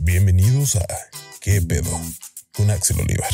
[0.00, 0.84] Bienvenidos a
[1.40, 1.90] ¿Qué pedo?
[2.52, 3.30] con Axel Olivar.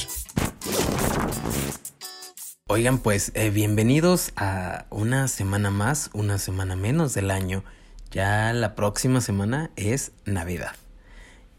[2.67, 7.65] Oigan, pues eh, bienvenidos a una semana más, una semana menos del año.
[8.11, 10.73] Ya la próxima semana es Navidad.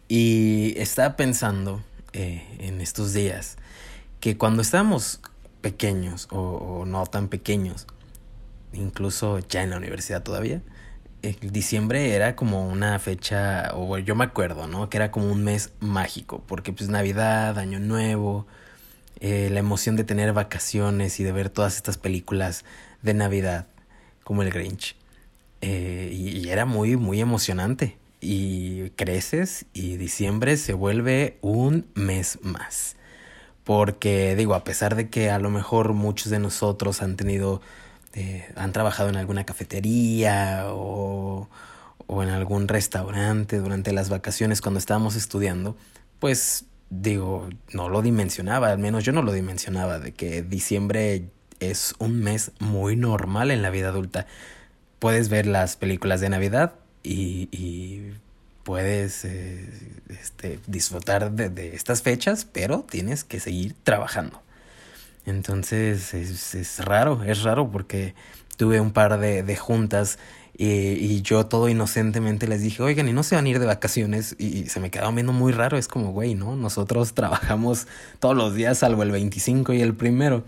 [0.08, 1.84] Y estaba pensando
[2.14, 3.58] eh, en estos días
[4.20, 5.20] que cuando estábamos
[5.62, 7.88] pequeños o no tan pequeños,
[8.72, 10.62] incluso ya en la universidad todavía,
[11.42, 14.90] diciembre era como una fecha, o yo me acuerdo, ¿no?
[14.90, 18.48] Que era como un mes mágico, porque pues Navidad, Año Nuevo,
[19.20, 22.66] eh, la emoción de tener vacaciones y de ver todas estas películas
[23.04, 23.68] de Navidad,
[24.24, 24.96] como el Grinch.
[25.62, 27.98] Eh, y, era muy, muy emocionante.
[28.20, 32.96] Y creces y diciembre se vuelve un mes más.
[33.64, 37.62] Porque digo, a pesar de que a lo mejor muchos de nosotros han tenido
[38.12, 41.48] este, han trabajado en alguna cafetería o,
[42.08, 45.78] o en algún restaurante durante las vacaciones cuando estábamos estudiando,
[46.20, 51.30] pues digo, no lo dimensionaba, al menos yo no lo dimensionaba, de que diciembre
[51.62, 54.28] es un mes muy normal en la vida adulta.
[55.00, 56.74] Puedes ver las películas de Navidad
[57.04, 58.12] y, y
[58.64, 59.70] puedes eh,
[60.10, 64.42] este, disfrutar de, estas fechas, pero tienes que seguir trabajando.
[65.26, 68.16] Entonces es, es raro, es raro porque
[68.58, 70.18] tuve un par de, de juntas
[70.58, 73.66] y, y, yo todo inocentemente les dije, oigan, y no se van a ir de
[73.66, 74.36] vacaciones.
[74.38, 75.78] Y, se me quedaba viendo muy raro.
[75.78, 76.56] Es como, güey, ¿no?
[76.56, 77.88] Nosotros trabajamos
[78.20, 80.44] todos los días, salvo el 25 y el primero.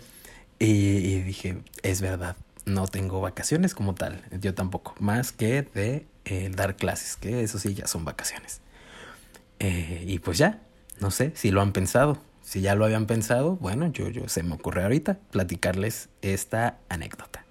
[0.59, 2.35] Y, dije, es verdad,
[2.65, 4.21] no tengo vacaciones como tal.
[4.39, 4.93] Yo tampoco.
[4.99, 8.61] Más que de eh, dar clases, que eso sí, ya son vacaciones.
[9.59, 10.61] Eh, y pues ya,
[10.99, 12.19] no sé si lo han pensado.
[12.43, 17.45] Si ya lo habían pensado, bueno, yo, yo se me ocurre ahorita platicarles esta anécdota.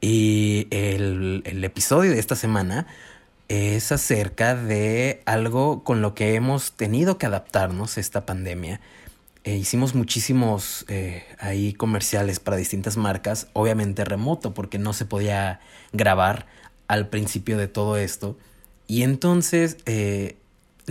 [0.00, 2.86] Y el, el episodio de esta semana
[3.48, 8.80] es acerca de algo con lo que hemos tenido que adaptarnos esta pandemia.
[9.44, 15.60] Eh, hicimos muchísimos eh, ahí comerciales para distintas marcas, obviamente remoto, porque no se podía
[15.92, 16.46] grabar
[16.88, 18.38] al principio de todo esto.
[18.86, 20.36] Y entonces eh,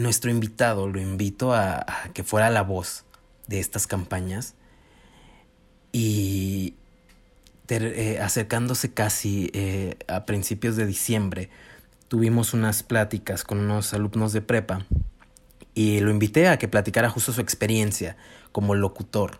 [0.01, 3.05] nuestro invitado lo invito a, que fuera la voz
[3.47, 4.55] de estas campañas.
[5.91, 6.75] Y
[7.67, 11.49] eh, acercándose casi eh, a principios de diciembre
[12.07, 14.85] tuvimos unas pláticas con unos alumnos de prepa
[15.73, 18.17] y lo invité a que platicara justo su experiencia
[18.51, 19.39] como locutor.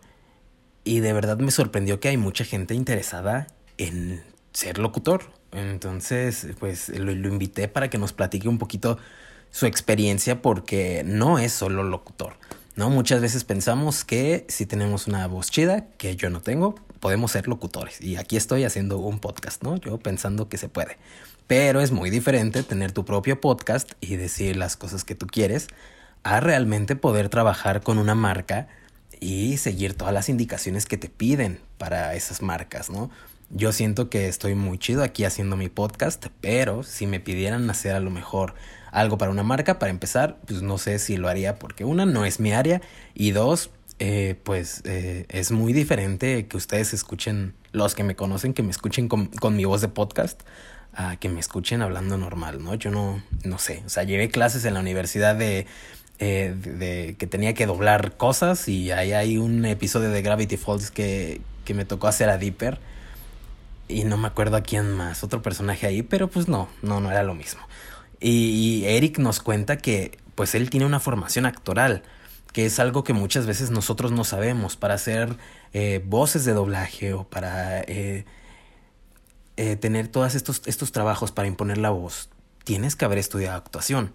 [0.86, 3.48] Y de verdad me sorprendió que hay mucha gente interesada
[3.78, 4.24] en
[4.54, 5.32] ser locutor.
[5.52, 8.98] Entonces pues lo, lo invité para que nos platique un poquito
[9.52, 12.34] su experiencia porque no es solo locutor.
[12.76, 12.90] ¿no?
[12.90, 17.48] Muchas veces pensamos que si tenemos una voz chida, que yo no tengo, podemos ser
[17.48, 18.02] locutores.
[18.02, 19.78] Y aquí estoy haciendo un podcast, ¿no?
[19.78, 20.98] Yo pensando que se puede.
[21.48, 25.68] Pero es muy diferente tener tu propio podcast y decir las cosas que tú quieres
[26.24, 28.68] a realmente poder trabajar con una marca
[29.20, 33.10] y seguir todas las indicaciones que te piden para esas marcas, ¿no?
[33.54, 37.96] Yo siento que estoy muy chido aquí haciendo mi podcast, pero si me pidieran hacer
[37.96, 38.54] a lo mejor
[38.92, 42.24] algo para una marca, para empezar, pues no sé si lo haría porque una, no
[42.24, 42.82] es mi área
[43.14, 43.70] y dos,
[44.00, 48.72] eh, pues eh, es muy diferente que ustedes escuchen, los que me conocen, que me
[48.72, 50.42] escuchen con, con, mi voz de podcast,
[50.94, 52.76] a que me escuchen hablando normal, ¿no?
[52.76, 55.68] Yo no, no sé, o sea, llevé clases en la universidad de,
[56.20, 60.56] eh, de, de, que tenía que doblar cosas y ahí hay un episodio de Gravity
[60.56, 62.80] Falls que, que me tocó hacer a Dipper
[63.88, 67.12] y no me acuerdo a quién más, otro personaje ahí, pero pues no, no, no
[67.12, 67.62] era lo mismo.
[68.20, 72.04] Y, Eric nos cuenta que pues él tiene una formación actoral,
[72.54, 75.38] que es algo que muchas veces nosotros no sabemos para hacer
[75.74, 78.26] eh, voces de doblaje o para eh,
[79.58, 82.30] eh, tener todos estos, estos trabajos para imponer la voz.
[82.64, 84.14] Tienes que haber estudiado actuación.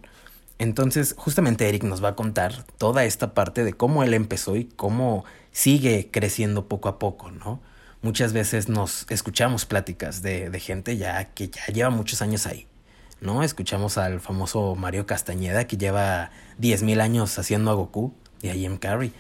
[0.58, 4.64] Entonces, justamente Eric nos va a contar toda esta parte de cómo él empezó y
[4.64, 7.60] cómo sigue creciendo poco a poco, ¿no?
[8.06, 12.68] Muchas veces nos escuchamos pláticas de, de gente ya que ya lleva muchos años ahí
[13.20, 13.42] ¿no?
[13.42, 16.30] Escuchamos al famoso Mario Castañeda que lleva
[16.60, 19.12] 10.000 años haciendo a Goku y a Jim Carrey,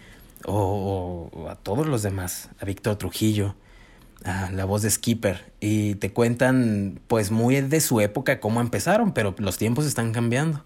[0.44, 3.56] o, o, a todos los demás, a Víctor Trujillo,
[4.24, 9.12] a la voz de Skipper, y te cuentan pues muy de su época cómo empezaron,
[9.12, 10.64] pero los tiempos están cambiando.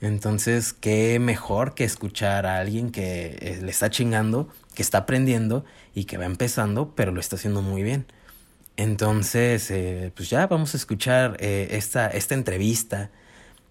[0.00, 5.64] Entonces, qué mejor que escuchar a alguien que eh, le está chingando, que está aprendiendo
[5.94, 8.06] y que va empezando, pero lo está haciendo muy bien.
[8.76, 13.10] Entonces, eh, pues ya vamos a escuchar eh, esta, esta entrevista.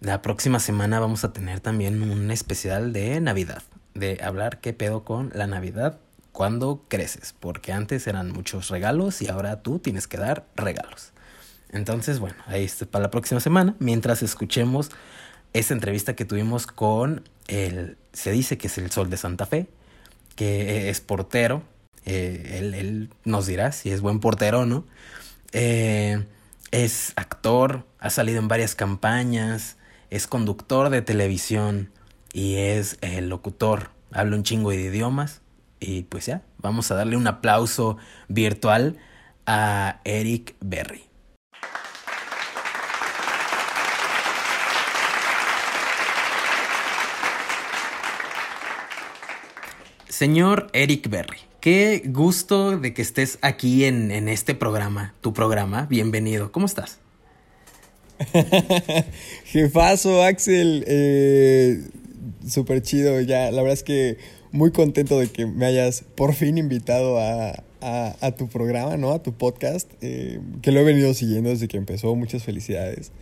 [0.00, 3.62] La próxima semana vamos a tener también un especial de Navidad,
[3.94, 5.98] de hablar qué pedo con la Navidad
[6.32, 11.12] cuando creces, porque antes eran muchos regalos y ahora tú tienes que dar regalos.
[11.70, 14.90] Entonces, bueno, ahí está para la próxima semana, mientras escuchemos
[15.52, 19.68] esa entrevista que tuvimos con el, se dice que es el Sol de Santa Fe,
[20.36, 21.62] que es portero.
[22.12, 24.84] Eh, él, nos dirá si es buen portero o no.
[25.52, 26.24] Eh,
[26.72, 29.76] es actor, ha salido en varias campañas,
[30.10, 31.92] es conductor de televisión
[32.32, 33.90] y es el locutor.
[34.10, 35.40] Habla un chingo de idiomas.
[35.78, 37.96] Y pues ya, vamos a darle un aplauso
[38.28, 38.98] virtual
[39.46, 41.04] a Eric Berry.
[50.08, 55.86] Señor Eric Berry, qué gusto de que estés aquí en, este programa, tu programa.
[55.88, 56.52] Bienvenido.
[56.52, 56.98] ¿Cómo estás?
[59.44, 60.84] Jefazo, Axel.
[60.86, 61.82] Eh,
[62.46, 63.20] Súper chido.
[63.20, 64.18] Ya, la verdad es que
[64.52, 67.64] muy contento de que me hayas por fin invitado a,
[68.36, 69.12] tu programa, ¿no?
[69.12, 72.14] A tu podcast, eh, que lo he venido siguiendo desde que empezó.
[72.14, 73.12] Muchas felicidades.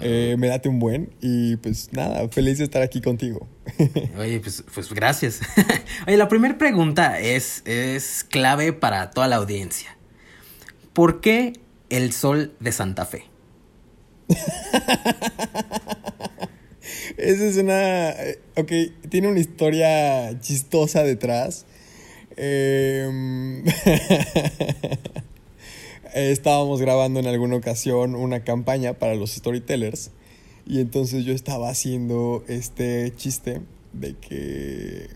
[0.00, 3.48] Eh, me date un buen y pues nada, feliz de estar aquí contigo.
[4.18, 5.40] Oye, pues, pues gracias.
[6.06, 9.96] Oye, la primera pregunta es, es clave para toda la audiencia.
[10.92, 11.54] ¿Por qué
[11.90, 13.24] el sol de Santa Fe?
[17.16, 18.10] Esa es una...
[18.10, 18.72] Eh, ok,
[19.08, 21.66] tiene una historia chistosa detrás.
[22.36, 23.64] Eh...
[26.14, 30.10] estábamos grabando en alguna ocasión una campaña para los storytellers
[30.66, 33.62] y entonces yo estaba haciendo este chiste
[33.92, 35.08] de que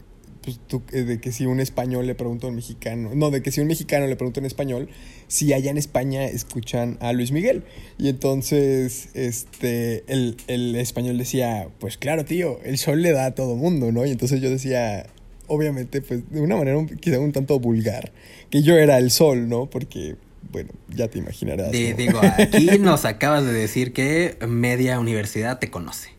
[0.43, 0.59] pues,
[0.93, 3.61] eh, de que si un español le pregunta a un mexicano, no, de que si
[3.61, 4.89] un mexicano le pregunta en español,
[5.29, 7.63] si allá en España escuchan a Luis Miguel.
[7.99, 13.35] Y entonces, este, el, el español decía, pues claro, tío, el sol le da a
[13.35, 14.05] todo mundo, ¿no?
[14.05, 15.07] Y entonces yo decía,
[15.47, 18.13] obviamente, pues de una manera quizá un tanto vulgar,
[18.51, 19.71] que yo era el sol, ¿no?
[19.71, 20.17] Porque
[20.53, 21.73] bueno, ya te imaginarás.
[21.73, 26.11] Digo, aquí nos acabas de decir que media universidad te conoce.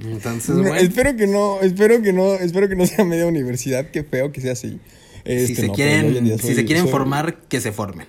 [0.00, 0.74] Entonces, bueno.
[0.76, 4.40] espero que no, espero que no, espero que no sea media universidad, qué feo que
[4.40, 4.80] sea así.
[5.24, 8.06] si este, se quieren, si se quieren formar, que se formen.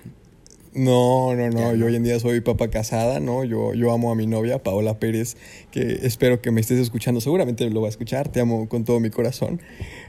[0.74, 3.44] No, no, no, yo hoy en día soy papá casada, ¿no?
[3.44, 5.36] Yo, yo amo a mi novia, Paola Pérez,
[5.70, 8.98] que espero que me estés escuchando, seguramente lo va a escuchar, te amo con todo
[8.98, 9.60] mi corazón.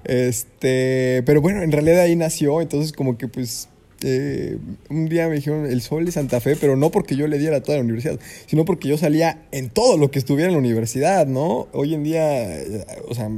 [0.06, 3.68] Este, pero bueno, en realidad ahí nació, entonces como que pues
[4.04, 4.58] eh,
[4.90, 7.62] un día me dijeron el sol de Santa Fe, pero no porque yo le diera
[7.62, 11.28] toda la universidad, sino porque yo salía en todo lo que estuviera en la universidad,
[11.28, 11.68] ¿no?
[11.72, 13.30] Hoy en día, eh, o sea,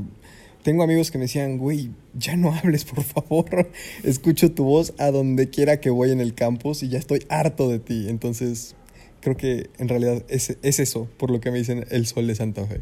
[0.64, 3.72] tengo amigos que me decían, güey, ya no hables, por favor.
[4.04, 7.70] Escucho tu voz a donde quiera que voy en el campus y ya estoy harto
[7.70, 8.08] de ti.
[8.10, 8.76] Entonces,
[9.22, 12.36] creo que en realidad es, es eso, por lo que me dicen el sol de
[12.36, 12.82] Santa Fe.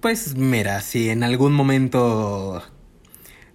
[0.00, 2.62] Pues mira, si en algún momento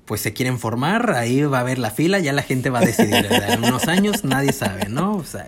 [0.05, 2.85] pues se quieren formar, ahí va a haber la fila, ya la gente va a
[2.85, 3.27] decidir.
[3.31, 5.15] En unos años nadie sabe, ¿no?
[5.15, 5.47] O sea,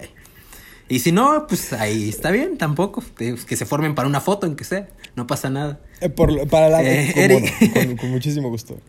[0.87, 3.03] y si no, pues ahí está bien, tampoco.
[3.15, 5.79] Que se formen para una foto, en que sea, no pasa nada.
[5.99, 8.79] Eh, para la eh, con, muchísimo gusto.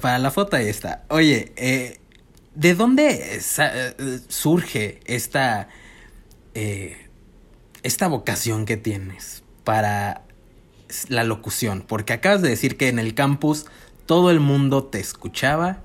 [0.00, 1.04] Para la foto ahí está.
[1.08, 1.98] Oye, eh,
[2.54, 3.40] ¿de dónde
[4.28, 5.68] surge esta,
[7.82, 10.22] esta vocación que tienes para
[11.08, 13.66] la locución, porque acabas de decir que en el campus
[14.06, 15.82] todo el mundo te escuchaba.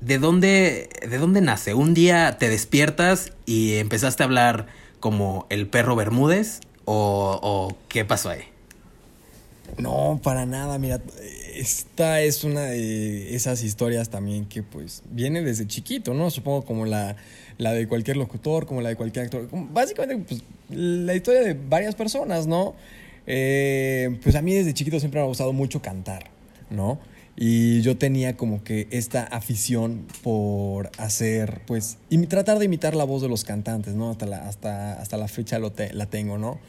[0.00, 1.72] ¿De dónde, ¿De dónde nace?
[1.72, 4.66] ¿Un día te despiertas y empezaste a hablar
[5.00, 6.60] como el perro Bermúdez?
[6.84, 8.42] ¿O, qué pasó ahí?
[9.78, 10.78] No, para nada.
[10.78, 11.00] Mira,
[11.54, 16.30] esta es una de esas historias también que pues viene desde chiquito, ¿no?
[16.30, 17.16] Supongo como la,
[17.56, 19.48] la de cualquier locutor, como la de cualquier actor.
[19.50, 22.74] Básicamente, pues la historia de varias personas, ¿no?
[23.26, 26.30] Eh, pues a mí desde chiquito siempre me ha gustado mucho cantar,
[26.70, 26.98] ¿no?
[27.36, 33.04] Y yo tenía como que esta afición por hacer, pues, y tratar de imitar la
[33.04, 34.10] voz de los cantantes, ¿no?
[34.10, 36.60] Hasta la, hasta, hasta la fecha lo la tengo, ¿no?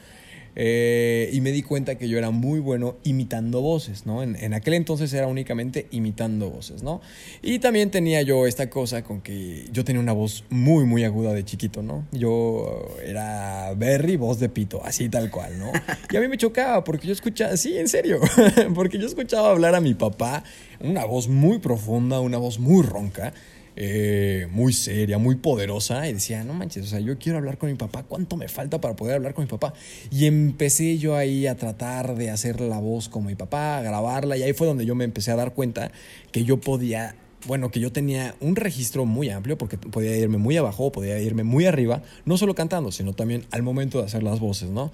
[0.58, 4.22] Eh, y me di cuenta que yo era muy bueno imitando voces, ¿no?
[4.22, 7.02] En, aquel entonces era únicamente imitando voces, ¿no?
[7.42, 11.34] Y también tenía yo esta cosa con que yo tenía una voz muy, muy aguda
[11.34, 12.06] de chiquito, ¿no?
[12.10, 15.70] Yo era Berry, voz de pito, así tal cual, ¿no?
[16.10, 18.18] Y a mí me chocaba porque yo escuchaba, sí, en serio,
[18.74, 20.42] porque yo escuchaba hablar a mi papá,
[20.80, 23.34] una voz muy profunda, una voz muy ronca.
[23.78, 27.68] Eh, muy seria, muy poderosa, y decía, no manches, o sea, yo quiero hablar con
[27.70, 29.74] mi papá, ¿cuánto me falta para poder hablar con mi papá?
[30.10, 34.38] Y empecé yo ahí a tratar de hacer la voz como mi papá, a grabarla,
[34.38, 35.90] y ahí fue donde yo me empecé a dar cuenta
[36.32, 37.16] que yo podía
[37.46, 41.44] bueno, que yo tenía un registro muy amplio porque podía irme muy abajo, podía irme
[41.44, 44.90] muy arriba, no solo cantando, sino también al momento de hacer las voces, ¿no?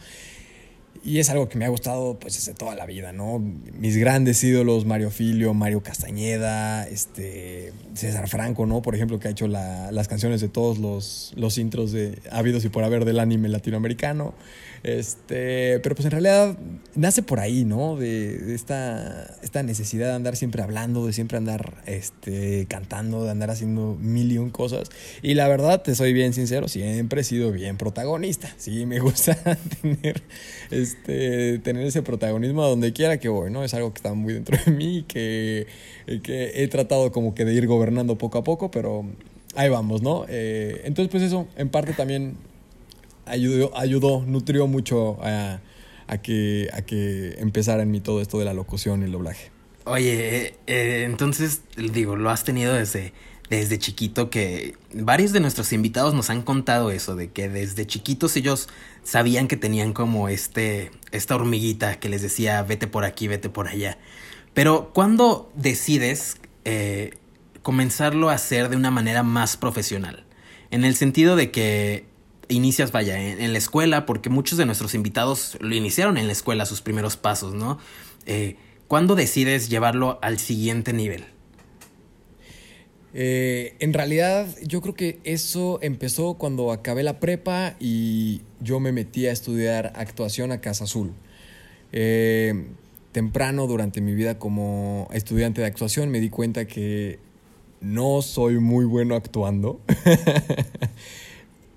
[1.05, 3.39] Y es algo que me ha gustado pues desde toda la vida, ¿no?
[3.39, 8.83] Mis grandes ídolos, Mario Filio, Mario Castañeda, este, César Franco, ¿no?
[8.83, 12.69] Por ejemplo, que ha hecho las canciones de todos los, los intros de habidos y
[12.69, 14.35] por haber del anime latinoamericano.
[14.83, 16.59] Este, pero pues en realidad
[16.97, 17.97] nace por ahí, ¿no?
[17.97, 23.51] De, esta, esta, necesidad de andar siempre hablando, de siempre andar este, cantando, de andar
[23.51, 24.89] haciendo mil y un cosas.
[25.23, 28.53] Y la verdad, te soy bien sincero, siempre he sido bien protagonista.
[28.57, 29.37] Sí, me gusta
[29.83, 30.23] tener,
[30.71, 33.63] este, tener ese protagonismo a donde quiera que voy, ¿no?
[33.63, 35.69] Es algo que está muy dentro de mí, que,
[36.25, 39.05] que he tratado como que de ir gobernando poco a poco, pero
[39.55, 40.25] ahí vamos, ¿no?
[40.29, 42.37] Eh, entonces, pues eso, en parte también
[43.27, 45.61] ayudó, ayudó nutrió mucho a,
[46.23, 49.51] que, a que empezara en mí todo esto de la locución y el doblaje.
[49.85, 53.13] Oye, eh, eh, entonces, digo, lo has tenido desde,
[53.51, 58.37] desde chiquito que varios de nuestros invitados nos han contado eso, de que desde chiquitos
[58.37, 58.69] ellos
[59.03, 63.69] sabían que tenían como este, esta hormiguita que les decía, vete por aquí, vete por
[63.69, 63.99] allá.
[64.55, 67.15] Pero ¿cuándo decides eh,
[67.63, 70.25] comenzarlo a hacer de una manera más profesional?
[70.71, 72.07] En el sentido de que
[72.53, 76.67] inicias, vaya, en, la escuela, porque muchos de nuestros invitados lo iniciaron en la escuela,
[76.67, 77.79] sus primeros pasos, ¿no?
[78.27, 78.57] Eh,
[78.89, 81.25] ¿Cuándo decides llevarlo al siguiente nivel?
[83.15, 88.93] Eh, en realidad, yo creo que eso empezó cuando acabé la prepa y yo me
[88.93, 91.13] metí a estudiar actuación a Casa Azul.
[91.93, 92.69] Eh,
[93.13, 97.19] temprano durante mi vida como estudiante de actuación me di cuenta que
[97.81, 99.81] no soy muy bueno actuando.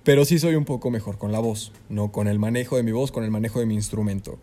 [0.06, 2.12] pero sí soy un poco mejor con la voz, ¿no?
[2.12, 4.38] Con el manejo de mi voz, con el manejo de mi instrumento.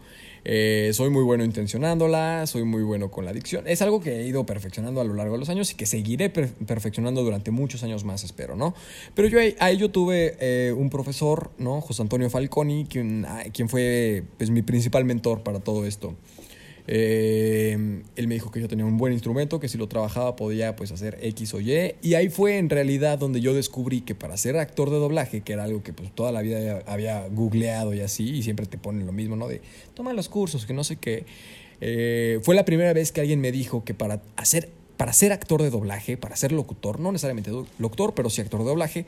[0.45, 3.69] Eh, soy muy bueno intencionándola, soy muy bueno con la dicción.
[3.69, 6.31] Es algo que he ido perfeccionando a lo largo de los años y que seguiré
[6.31, 8.75] perfeccionando durante muchos años más, espero, ¿no?
[9.15, 11.81] Pero yo ahí, yo tuve eh, un profesor, ¿no?
[11.81, 16.17] José Antonio Falconi, quien, quien fue pues, mi principal mentor para todo esto.
[16.95, 20.77] Eh, él me dijo que yo tenía un buen instrumento, que si lo trabajaba podía
[20.77, 21.95] pues hacer X o Y.
[22.03, 25.55] Y ahí fue en realidad donde yo descubrí que para ser actor de doblaje, que
[25.55, 29.07] era algo que pues toda la vida había googleado y así, y siempre te ponen
[29.07, 29.49] lo mismo, ¿no?
[29.49, 29.63] De
[29.95, 31.25] toma los cursos, que no sé qué.
[31.81, 34.69] Eh, fue la primera vez que alguien me dijo que para hacer
[34.99, 38.67] para ser actor de doblaje, para ser locutor, no necesariamente locutor, pero sí actor de
[38.67, 39.07] doblaje,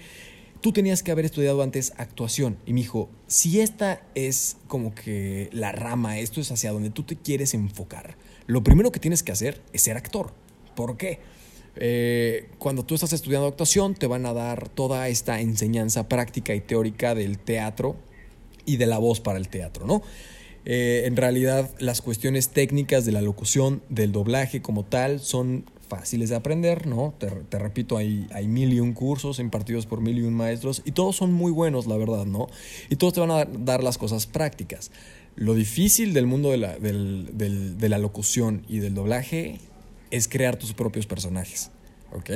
[0.65, 2.57] tú tenías que haber estudiado antes actuación.
[2.65, 7.03] Y me dijo, si esta es como que la rama, esto es hacia donde tú
[7.03, 8.17] te quieres enfocar,
[8.47, 10.33] lo primero que tienes que hacer es ser actor.
[10.75, 11.21] ¿Por qué?
[11.77, 16.63] Eh, cuando tú estás estudiando actuación, te van a dar toda esta enseñanza práctica y
[16.63, 17.97] teórica del teatro
[18.65, 20.01] y de la voz para el teatro, ¿no?
[20.65, 26.31] Eh, en realidad, las cuestiones técnicas de la locución, del doblaje como tal, son fáciles
[26.31, 27.15] de aprender, ¿no?
[27.19, 30.93] Te, repito, hay, hay mil y un cursos impartidos por mil y un maestros y
[30.93, 32.49] todos son muy buenos, la verdad, ¿no?
[32.91, 34.91] Y todos te van a dar las cosas prácticas.
[35.37, 39.61] Lo difícil del mundo de la, de la locución y del doblaje
[40.11, 41.71] es crear tus propios personajes,
[42.13, 42.31] ¿ok?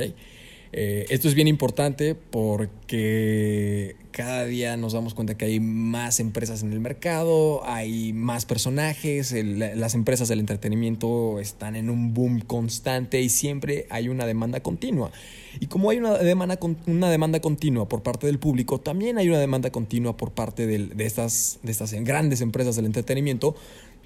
[0.71, 6.61] Eh, esto es bien importante porque cada día nos damos cuenta que hay más empresas
[6.61, 13.21] en el mercado, hay más personajes, las empresas del entretenimiento están en un boom constante
[13.21, 15.11] y siempre hay una demanda continua.
[15.59, 19.39] Y como hay una demanda, una demanda continua por parte del público, también hay una
[19.39, 23.55] demanda continua por parte de, estas, de estas grandes empresas del entretenimiento,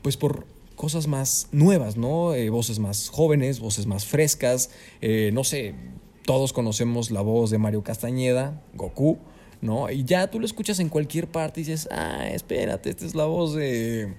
[0.01, 2.33] pues por cosas más nuevas, ¿no?
[2.33, 4.69] Eh, voces más jóvenes, voces más frescas,
[5.01, 5.75] eh, no sé,
[6.25, 9.17] todos conocemos la voz de Mario Castañeda, Goku,
[9.61, 9.89] ¿no?
[9.89, 13.25] Y ya tú lo escuchas en cualquier parte y dices, ah, espérate, esta es la
[13.25, 14.13] voz de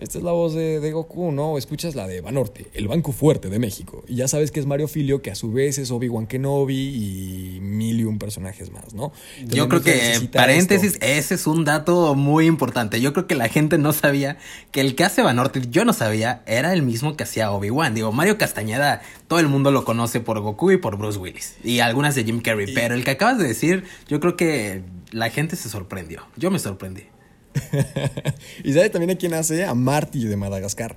[0.00, 1.58] esta es la voz de, Goku, ¿no?
[1.58, 4.02] Escuchas la de Banorte, el banco fuerte de México.
[4.08, 7.60] Y ya sabes que es Mario Filio, que a su vez es Obi-Wan Kenobi y
[7.60, 9.12] mil y un personajes más, ¿no?
[9.46, 13.00] Yo creo que, paréntesis, ese es un dato muy importante.
[13.02, 14.38] Yo creo que la gente no sabía
[14.72, 17.94] que el que hace Banorte, yo no sabía, era el mismo que hacía Obi-Wan.
[17.94, 21.56] Digo, Mario Castañeda, todo el mundo lo conoce por Goku y por Bruce Willis.
[21.62, 22.72] Y algunas de Jim Carrey.
[22.74, 26.22] Pero el que acabas de decir, yo creo que la gente se sorprendió.
[26.36, 27.04] Yo me sorprendí.
[28.64, 30.96] y sabe también a quién hace a Marty de Madagascar.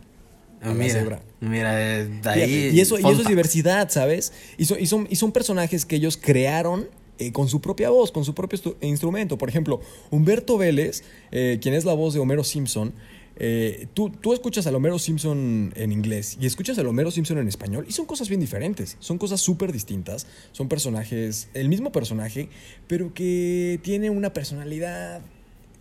[0.61, 2.71] Ah, mira, mira, de ahí.
[2.73, 4.31] Y eso, y eso es diversidad, ¿sabes?
[4.57, 6.87] Y, y, son, y son personajes que ellos crearon
[7.19, 9.37] eh, con su propia voz, con su propio instrumento.
[9.37, 12.93] Por ejemplo, Humberto Vélez, eh, quien es la voz de Homero Simpson,
[13.35, 17.47] eh, tú, tú, escuchas a Homero Simpson en inglés y escuchas a Homero Simpson en
[17.47, 22.49] español y son cosas bien diferentes, son cosas súper distintas, son personajes, el mismo personaje,
[22.87, 25.21] pero que tiene una personalidad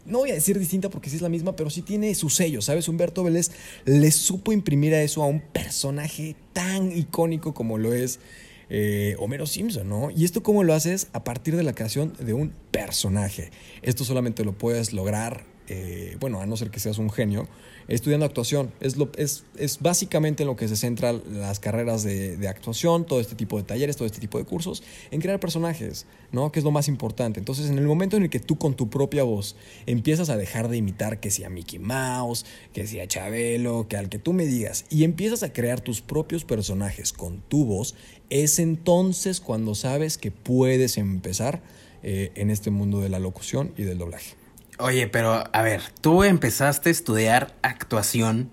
[0.04, 2.62] no voy a decir distinta porque sí es la misma, pero sí tiene su sello,
[2.62, 2.88] ¿sabes?
[2.88, 3.50] Humberto Vélez
[3.85, 8.21] le supo imprimir a eso a un personaje tan icónico como lo es
[8.71, 10.11] eh, Homero Simpson, ¿no?
[10.11, 13.50] Y esto cómo lo haces a partir de la creación de un personaje.
[13.82, 17.49] Esto solamente lo puedes lograr eh, bueno, a no ser que seas un genio,
[17.88, 18.75] estudiando actuación.
[18.81, 23.57] Es, básicamente en lo que se centran las carreras de, de, actuación, todo este tipo
[23.57, 26.52] de talleres, todo este tipo de cursos, en crear personajes, ¿no?
[26.52, 27.41] Que es lo más importante.
[27.41, 30.69] Entonces, en el momento en el que tú con tu propia voz empiezas a dejar
[30.69, 34.85] de imitar que sea Mickey Mouse, que sea Chabelo, que al que tú me digas,
[34.91, 37.95] y empiezas a crear tus propios personajes con tu voz,
[38.29, 41.62] es entonces cuando sabes que puedes empezar
[42.02, 44.41] eh, en este mundo de la locución y del doblaje.
[44.79, 48.50] Oye, pero a ver, tú empezaste a estudiar actuación.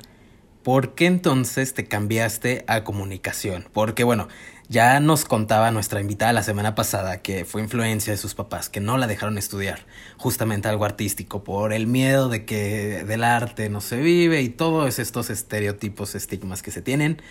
[0.64, 3.68] ¿Por qué entonces te cambiaste a comunicación?
[3.72, 4.28] Porque bueno,
[4.68, 8.82] ya nos contaba nuestra invitada la semana pasada que fue influencia de sus papás, que
[8.82, 9.86] no la dejaron estudiar
[10.18, 15.00] justamente algo artístico por el miedo de que del arte no se vive y todos
[15.00, 17.22] estos estereotipos, estigmas que se tienen.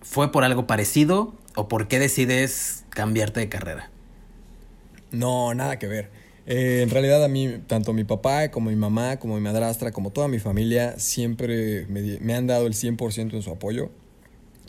[0.00, 3.90] ¿Fue por algo parecido o por qué decides cambiarte de carrera?
[5.10, 6.27] No, nada que ver.
[6.50, 10.10] Eh, en realidad a mí, tanto mi papá como mi mamá, como mi madrastra, como
[10.10, 13.90] toda mi familia, siempre me, me han dado el 100% en su apoyo.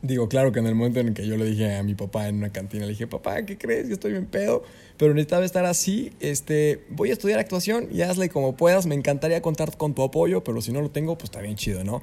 [0.01, 2.27] Digo, claro que en el momento en el que yo le dije a mi papá
[2.27, 3.87] en una cantina, le dije, papá, ¿qué crees?
[3.87, 4.63] Yo estoy bien pedo,
[4.97, 9.41] pero necesitaba estar así, este, voy a estudiar actuación y hazle como puedas, me encantaría
[9.41, 12.01] contar con tu apoyo, pero si no lo tengo, pues está bien chido, ¿no?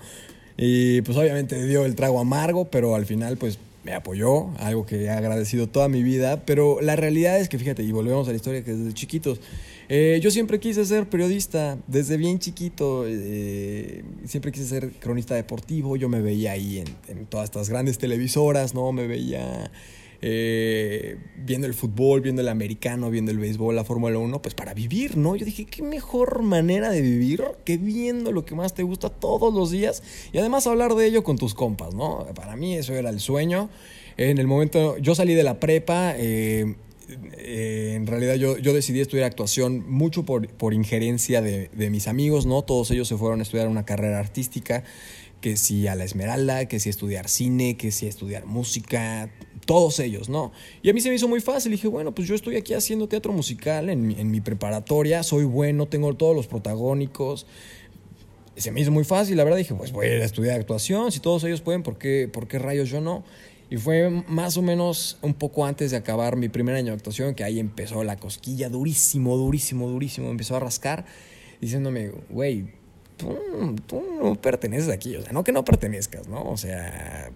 [0.56, 5.04] Y pues obviamente dio el trago amargo, pero al final pues me apoyó, algo que
[5.04, 8.36] he agradecido toda mi vida, pero la realidad es que fíjate, y volvemos a la
[8.36, 9.40] historia que desde chiquitos,
[9.88, 15.96] eh, yo siempre quise ser periodista, desde bien chiquito, eh, siempre quise ser cronista deportivo,
[15.96, 18.90] yo me veía ahí en, en todas estas grandes televisoras, ¿no?
[18.90, 19.70] Me veía
[20.22, 24.74] eh, viendo el fútbol, viendo el americano, viendo el béisbol, la Fórmula 1, pues para
[24.74, 25.36] vivir, ¿no?
[25.36, 29.52] Yo dije, qué mejor manera de vivir que viendo lo que más te gusta todos
[29.52, 32.26] los días y además hablar de ello con tus compas, ¿no?
[32.34, 33.68] Para mí eso era el sueño.
[34.16, 36.74] En el momento, yo salí de la prepa, eh,
[37.36, 42.08] eh, en realidad yo, yo, decidí estudiar actuación mucho por, por injerencia de, de, mis
[42.08, 42.62] amigos, ¿no?
[42.62, 44.82] Todos ellos se fueron a estudiar una carrera artística,
[45.40, 49.30] que si a la Esmeralda, que si a estudiar cine, que si a estudiar música,
[49.66, 50.52] todos ellos, ¿no?
[50.82, 51.72] Y a mí se me hizo muy fácil.
[51.72, 56.14] Dije, bueno, pues yo estoy aquí haciendo teatro musical en mi, preparatoria, soy bueno, tengo
[56.14, 57.46] todos los protagónicos.
[58.56, 61.12] Se me hizo muy fácil, la verdad dije, pues voy a ir a estudiar actuación,
[61.12, 63.22] si todos ellos pueden, ¿por qué, por qué rayos yo no?
[63.68, 67.34] Y fue más o menos un poco antes de acabar mi primer año de actuación
[67.34, 70.30] que ahí empezó la cosquilla durísimo, durísimo, durísimo.
[70.30, 71.04] Empezó a rascar
[71.60, 72.68] diciéndome, güey,
[73.16, 73.36] tú,
[74.22, 75.16] no perteneces aquí.
[75.16, 76.48] O sea, no que no pertenezcas, ¿no?
[76.48, 77.32] O sea,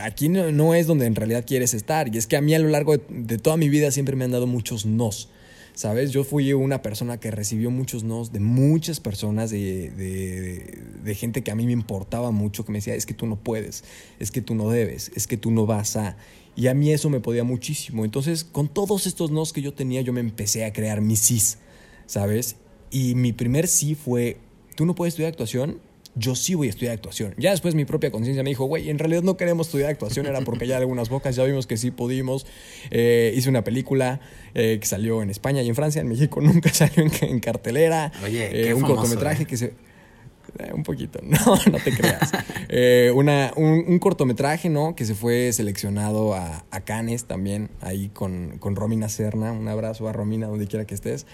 [0.00, 2.14] aquí no, no, es donde en realidad quieres estar.
[2.14, 4.32] Y es que a mí a lo largo de, toda mi vida siempre me han
[4.32, 5.28] dado muchos nos.
[5.74, 6.10] ¿Sabes?
[6.10, 11.42] Yo fui una persona que recibió muchos nos de muchas personas, de, de, de, gente
[11.42, 13.84] que a mí me importaba mucho, que me decía, es que tú no puedes,
[14.18, 16.16] es que tú no debes, es que tú no vas a...
[16.56, 18.06] Y a mí eso me podía muchísimo.
[18.06, 21.58] Entonces, con todos estos nos que yo tenía, yo me empecé a crear mis sís,
[22.06, 22.56] ¿sabes?
[22.90, 24.38] Y mi primer sí fue,
[24.76, 25.78] tú no puedes estudiar actuación,
[26.16, 27.34] yo sí voy a estudiar actuación.
[27.36, 30.40] Ya después mi propia conciencia me dijo, güey, en realidad no queremos estudiar actuación, era
[30.40, 32.46] porque ya algunas bocas ya vimos que sí pudimos.
[32.90, 34.20] Eh, hice una película
[34.54, 38.12] eh, que salió en España y en Francia, en México nunca salió en, en cartelera.
[38.24, 39.74] Oye, qué eh, un famoso, cortometraje que se...
[40.72, 41.38] Un poquito, no,
[41.70, 42.32] no te creas.
[43.14, 44.96] una, un, un, cortometraje, ¿no?
[44.96, 49.52] Que se fue seleccionado a, a Cannes también, ahí con, con Romina Serna.
[49.52, 51.26] Un abrazo a Romina, donde quiera que estés.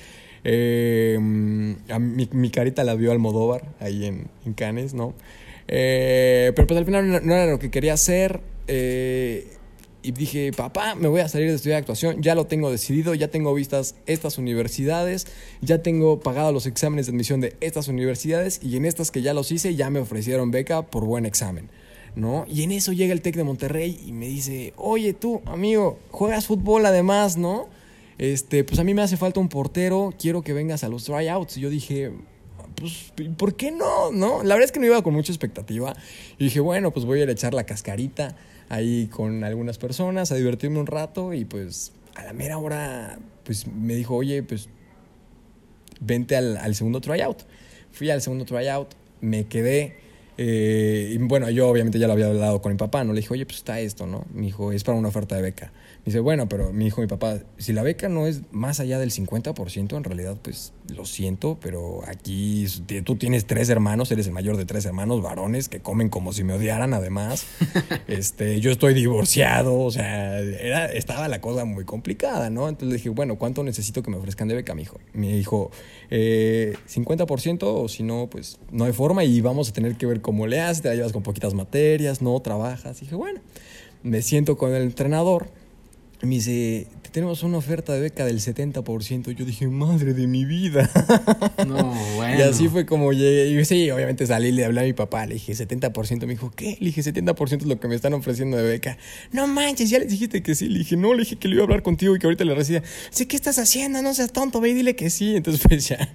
[0.45, 5.15] Eh, mi, mi, carita la vio Almodóvar ahí en, en Cannes, ¿no?
[5.69, 8.41] Eh, pero pues al final no, era lo que quería hacer.
[8.67, 9.47] Eh,
[10.03, 13.29] y dije, papá, me voy a salir de estudiar actuación, ya lo tengo decidido, ya
[13.29, 15.29] tengo vistas estas universidades,
[15.61, 19.33] ya tengo pagado los exámenes de admisión de estas universidades y en estas que ya
[19.33, 21.71] los hice ya me ofrecieron beca por buen examen.
[22.15, 22.45] ¿No?
[22.47, 26.47] Y en eso llega el TEC de Monterrey y me dice, oye tú, amigo, juegas
[26.47, 27.69] fútbol además, ¿no?
[28.23, 31.57] Este, pues a mí me hace falta un portero, quiero que vengas a los tryouts.
[31.57, 32.13] Y yo dije,
[32.77, 34.13] pues, ¿por qué no?
[34.13, 34.45] ¿No?
[34.45, 35.93] La verdad es que no iba con mucha expectativa.
[36.39, 38.37] Y dije, bueno, pues voy a ir a echar la cascarita
[38.69, 41.33] ahí con algunas personas, a divertirme un rato.
[41.33, 44.69] Y pues a la mera hora, pues me dijo, oye, pues
[45.99, 47.43] vente al, segundo tryout.
[47.91, 49.97] Fui al segundo tryout, me quedé.
[50.39, 53.15] Eh, y bueno, yo obviamente ya lo había hablado con mi papá, ¿no?
[53.15, 54.27] Le dije, oye, pues está esto, ¿no?
[54.33, 55.73] Me dijo, es para una oferta de beca.
[56.05, 59.13] Dice, bueno, pero mi hijo, mi papá, si la beca no es más allá del
[59.13, 62.67] 50%, en realidad, pues lo siento, pero aquí
[63.05, 66.43] tú tienes tres hermanos, eres el mayor de tres hermanos varones que comen como si
[66.43, 67.47] me odiaran, además.
[68.09, 72.69] este, yo estoy divorciado, o sea, era, estaba la cosa muy complicada, ¿no?
[72.69, 74.99] Entonces le dije, bueno, ¿cuánto necesito que me ofrezcan de beca, mi hijo?
[75.13, 75.71] Me dijo,
[76.11, 80.21] eh, 50% o si no, pues no hay forma y vamos a tener que ver
[80.21, 82.99] cómo le haces, te la llevas con poquitas materias, no trabajas.
[82.99, 83.41] Y dije, bueno,
[84.03, 85.62] me siento con el entrenador
[86.23, 89.33] me dice, tenemos una oferta de beca del 70%.
[89.33, 90.89] Yo dije, madre de mi vida.
[91.67, 92.39] No, bueno.
[92.39, 93.49] Y así fue como llegué.
[93.49, 95.27] Y sí, obviamente salí le hablé a mi papá.
[95.27, 96.21] Le dije, 70%.
[96.23, 96.77] Me dijo, ¿qué?
[96.81, 98.99] Le dije, 70% es lo que me están ofreciendo de beca.
[99.31, 100.69] No manches, ya les dijiste que sí.
[100.69, 102.55] Le dije, no, le dije que le iba a hablar contigo y que ahorita le
[102.55, 102.83] recibía.
[103.11, 104.03] Sí, ¿qué estás haciendo?
[104.03, 105.37] No seas tonto, ve y dile que sí.
[105.37, 106.13] Entonces, pues ya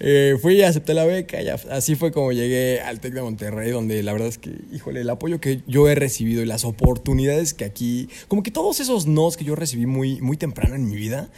[0.00, 1.38] eh, fui acepté la beca.
[1.70, 5.10] Así fue como llegué al TEC de Monterrey, donde la verdad es que, híjole, el
[5.10, 9.36] apoyo que yo he recibido y las oportunidades que aquí, como que todos esos nos
[9.36, 11.30] que yo recibí muy, muy temprano en mi vida,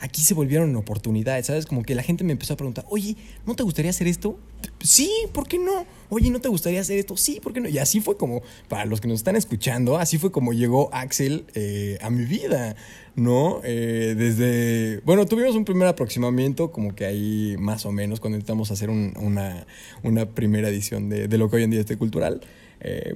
[0.00, 1.66] aquí se volvieron oportunidades, ¿sabes?
[1.66, 4.38] Como que la gente me empezó a preguntar, oye, ¿no te gustaría hacer esto?
[4.82, 5.86] Sí, ¿por qué no?
[6.08, 7.16] Oye, ¿no te gustaría hacer esto?
[7.16, 7.68] Sí, ¿por qué no?
[7.68, 11.46] Y así fue como, para los que nos están escuchando, así fue como llegó Axel
[11.54, 12.76] eh, a mi vida,
[13.16, 13.60] ¿no?
[13.64, 18.70] Eh, desde, bueno, tuvimos un primer aproximamiento, como que ahí más o menos, cuando intentamos
[18.70, 19.66] hacer una,
[20.02, 22.40] una, primera edición de, de, lo que hoy en día es cultural.
[22.80, 23.14] Eh,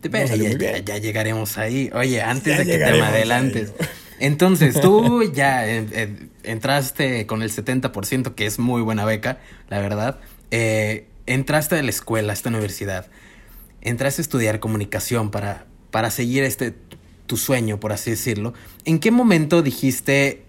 [0.00, 1.90] ya, ya, llegaremos ahí.
[1.92, 3.72] Oye, antes de que te me adelantes.
[4.20, 5.66] Entonces, tú ya
[6.44, 10.20] entraste con el 70%, que es muy buena beca, la verdad.
[10.52, 13.08] Eh, entraste a la escuela, a esta universidad.
[13.80, 16.72] Entraste a estudiar comunicación para, para seguir este
[17.26, 18.54] tu sueño, por así decirlo.
[18.84, 20.44] ¿En qué momento dijiste,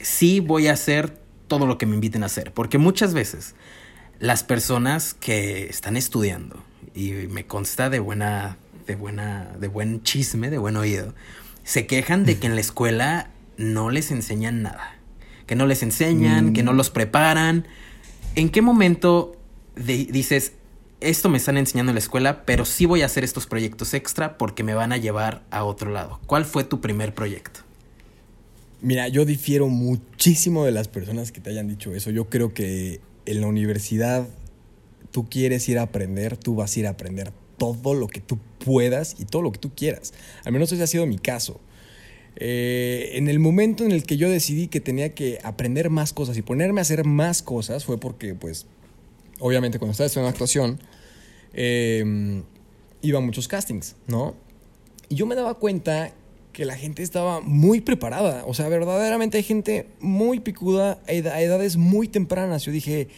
[0.00, 2.52] sí voy a hacer todo lo que me inviten a hacer?
[2.52, 3.54] Porque muchas veces
[4.18, 6.62] las personas que están estudiando,
[6.94, 11.14] y me consta de buena, de buena, de buen chisme, de buen oído,
[11.64, 14.96] se quejan de que en la escuela no les enseñan nada.
[15.46, 16.76] Que no les enseñan, que no mm.
[16.76, 17.66] los preparan.
[18.34, 19.36] ¿En qué momento
[19.76, 20.52] dices,
[21.02, 24.38] esto me están enseñando en la escuela, pero sí voy a hacer estos proyectos extra
[24.38, 26.20] porque me van a llevar a otro lado?
[26.26, 27.60] ¿Cuál fue tu primer proyecto?
[28.80, 32.10] Mira, yo difiero muchísimo de las personas que te hayan dicho eso.
[32.10, 34.26] Yo creo que en la universidad
[35.12, 38.38] tú quieres ir a aprender, tú vas a ir a aprender todo lo que tú
[38.64, 40.12] puedas y todo lo que tú quieras.
[40.44, 41.60] Al menos ese ha sido mi caso.
[42.36, 46.36] Eh, en el momento en el que yo decidí que tenía que aprender más cosas
[46.36, 48.66] y ponerme a hacer más cosas fue porque, pues,
[49.42, 50.80] obviamente cuando estaba estudiando actuación,
[51.52, 52.42] eh,
[53.02, 54.34] iba a muchos castings, ¿no?
[55.08, 56.12] Y yo me daba cuenta
[56.52, 58.44] que la gente estaba muy preparada.
[58.46, 62.64] O sea, verdaderamente hay gente muy picuda a edades muy tempranas.
[62.64, 63.08] Yo dije,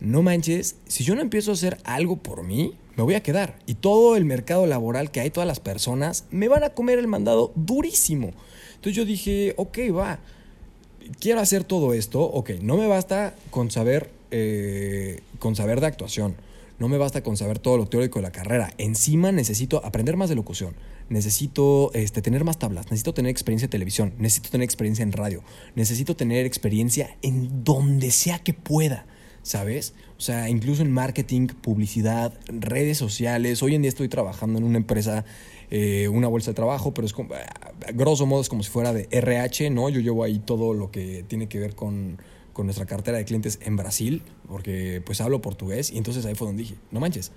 [0.00, 3.58] no manches, si yo no empiezo a hacer algo por mí, me voy a quedar.
[3.66, 7.06] Y todo el mercado laboral que hay, todas las personas, me van a comer el
[7.06, 8.32] mandado durísimo.
[8.70, 10.20] Entonces yo dije, ok, va,
[11.18, 16.36] quiero hacer todo esto, ok, no me basta con saber, eh, con saber de actuación.
[16.78, 18.72] No me basta con saber todo lo teórico de la carrera.
[18.78, 20.74] Encima necesito aprender más de locución.
[21.10, 22.86] Necesito este, tener más tablas.
[22.86, 24.14] Necesito tener experiencia en televisión.
[24.18, 25.42] Necesito tener experiencia en radio.
[25.74, 29.06] Necesito tener experiencia en donde sea que pueda.
[29.42, 29.94] ¿sabes?
[30.18, 33.62] O sea, incluso en marketing, publicidad, redes sociales.
[33.62, 35.24] Hoy en día estoy trabajando en una empresa,
[35.70, 37.30] eh, una bolsa de trabajo, pero es como,
[37.94, 39.88] grosso modo es como si fuera de RH, ¿no?
[39.88, 42.18] Yo llevo ahí todo lo que tiene que ver con,
[42.60, 46.46] con nuestra cartera de clientes en Brasil, porque pues hablo portugués y entonces ahí fue
[46.46, 47.32] donde dije, no manches,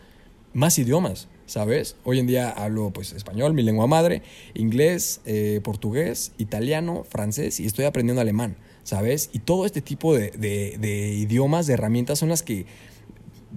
[0.51, 1.95] más idiomas, ¿sabes?
[2.03, 4.21] Hoy en día hablo pues español, mi lengua madre,
[4.53, 8.57] inglés, eh, portugués, italiano, francés y estoy aprendiendo alemán.
[8.83, 9.29] ¿sabes?
[9.31, 12.65] Y todo este tipo de, de, idiomas, de herramientas son las que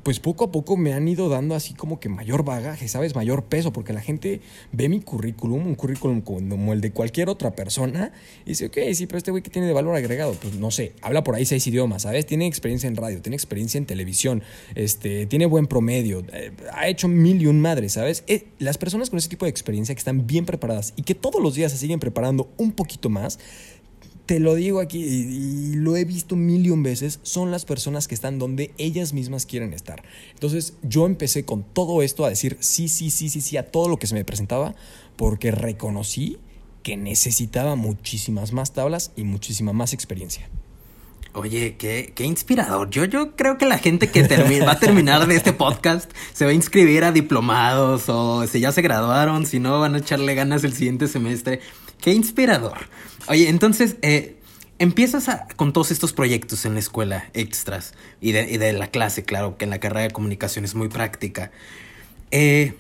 [0.02, 3.14] pues poco a poco me han ido dando así como que mayor bagaje, ¿sabes?
[3.14, 4.40] Mayor peso, porque la gente
[4.72, 8.12] ve mi currículum, un currículum como el de cualquier otra persona,
[8.44, 10.92] y dice, ok, sí, pero este güey que tiene de valor agregado, pues no sé,
[11.02, 12.26] habla por ahí seis idiomas, ¿sabes?
[12.26, 14.42] Tiene experiencia en radio, tiene experiencia en televisión,
[14.74, 18.24] este, tiene buen promedio, eh, ha hecho mil y un madres, ¿sabes?
[18.26, 21.42] Eh, las personas con ese tipo de experiencia que están bien preparadas y que todos
[21.42, 23.38] los días se siguen preparando un poquito más,
[24.26, 28.08] te lo digo aquí y, lo he visto mil y un veces, son las personas
[28.08, 30.02] que están donde ellas mismas quieren estar.
[30.34, 33.88] Entonces yo empecé con todo esto a decir sí, sí, sí, sí, sí a todo
[33.88, 34.74] lo que se me presentaba
[35.16, 36.38] porque reconocí
[36.82, 40.48] que necesitaba muchísimas más tablas y muchísima más experiencia.
[41.32, 42.88] Oye, qué, qué inspirador.
[42.88, 44.22] Yo, yo creo que la gente que
[44.60, 48.72] va a terminar de este podcast se va a inscribir a diplomados o si ya
[48.72, 51.60] se graduaron, si no, van a echarle ganas el siguiente semestre.
[52.00, 52.78] Qué inspirador.
[53.28, 54.36] Oye, entonces, eh,
[54.78, 59.64] empiezas con todos estos proyectos en la escuela, extras, y de, la clase, claro, que
[59.64, 61.50] en la carrera de comunicación es muy práctica.
[62.30, 62.74] Eh,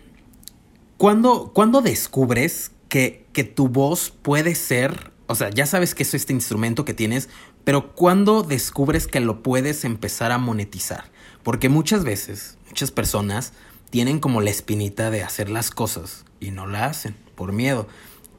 [0.96, 1.52] ¿cuándo,
[1.82, 6.84] descubres que, que tu voz puede ser, o sea, ya sabes que es este instrumento
[6.84, 7.28] que tienes,
[7.64, 11.10] pero ¿cuándo descubres que lo puedes empezar a monetizar?
[11.42, 13.52] Porque muchas veces, muchas personas
[13.90, 17.88] tienen como la espinita de hacer las cosas y no la hacen por miedo.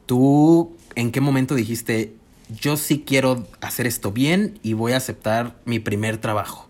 [0.08, 2.14] ¿Tú en qué momento dijiste,
[2.48, 6.66] yo sí quiero hacer esto bien y voy a aceptar mi primer trabajo?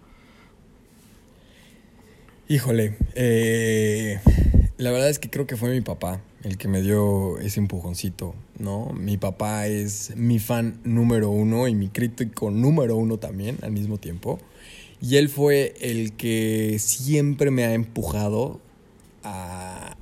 [2.49, 4.19] Híjole, eh,
[4.77, 6.21] la verdad es que creo que fue mi papá.
[6.43, 8.87] el que me dio ese empujoncito, ¿no?
[8.87, 13.99] Mi papá es mi fan número uno y mi crítico número uno también al mismo
[13.99, 14.41] tiempo.
[15.01, 18.61] Y él fue el que siempre me ha empujado
[19.23, 19.97] a,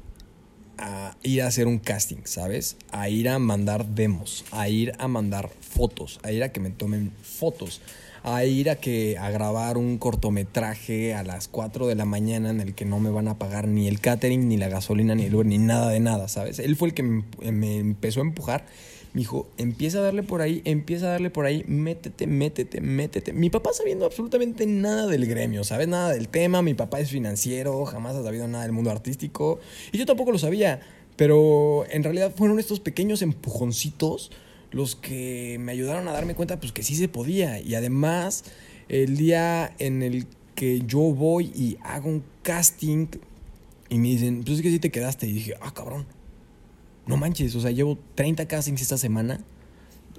[0.78, 2.76] a ir a hacer un casting, ¿sabes?
[2.90, 6.70] A ir a mandar demos, a ir a mandar fotos, a ir a que me
[6.70, 7.80] tomen fotos
[8.26, 12.60] a ir a que a grabar un cortometraje a las 4 de la mañana en
[12.60, 15.34] el que no me van a pagar ni el catering, ni la gasolina, ni el
[15.36, 16.58] Uber, ni nada de nada, ¿sabes?
[16.58, 17.22] Él fue el que me,
[17.78, 18.66] empezó a empujar.
[19.16, 23.32] Me dijo, empieza a darle por ahí, empieza a darle por ahí, métete, métete, métete.
[23.32, 25.88] Mi papá sabiendo absolutamente nada del gremio, ¿sabes?
[25.88, 26.60] Nada del tema.
[26.60, 29.58] Mi papá es financiero, jamás ha sabido nada del mundo artístico.
[29.90, 30.82] Y yo tampoco lo sabía.
[31.16, 34.32] Pero en realidad fueron estos pequeños empujoncitos
[34.70, 37.58] los que me ayudaron a darme cuenta pues que sí se podía.
[37.58, 38.44] Y además,
[38.90, 43.06] el día en el que yo voy y hago un casting
[43.88, 45.26] y me dicen, pues es que sí te quedaste.
[45.26, 46.04] Y dije, ah, cabrón,
[47.06, 49.40] no manches, o sea, llevo 30 castings esta semana,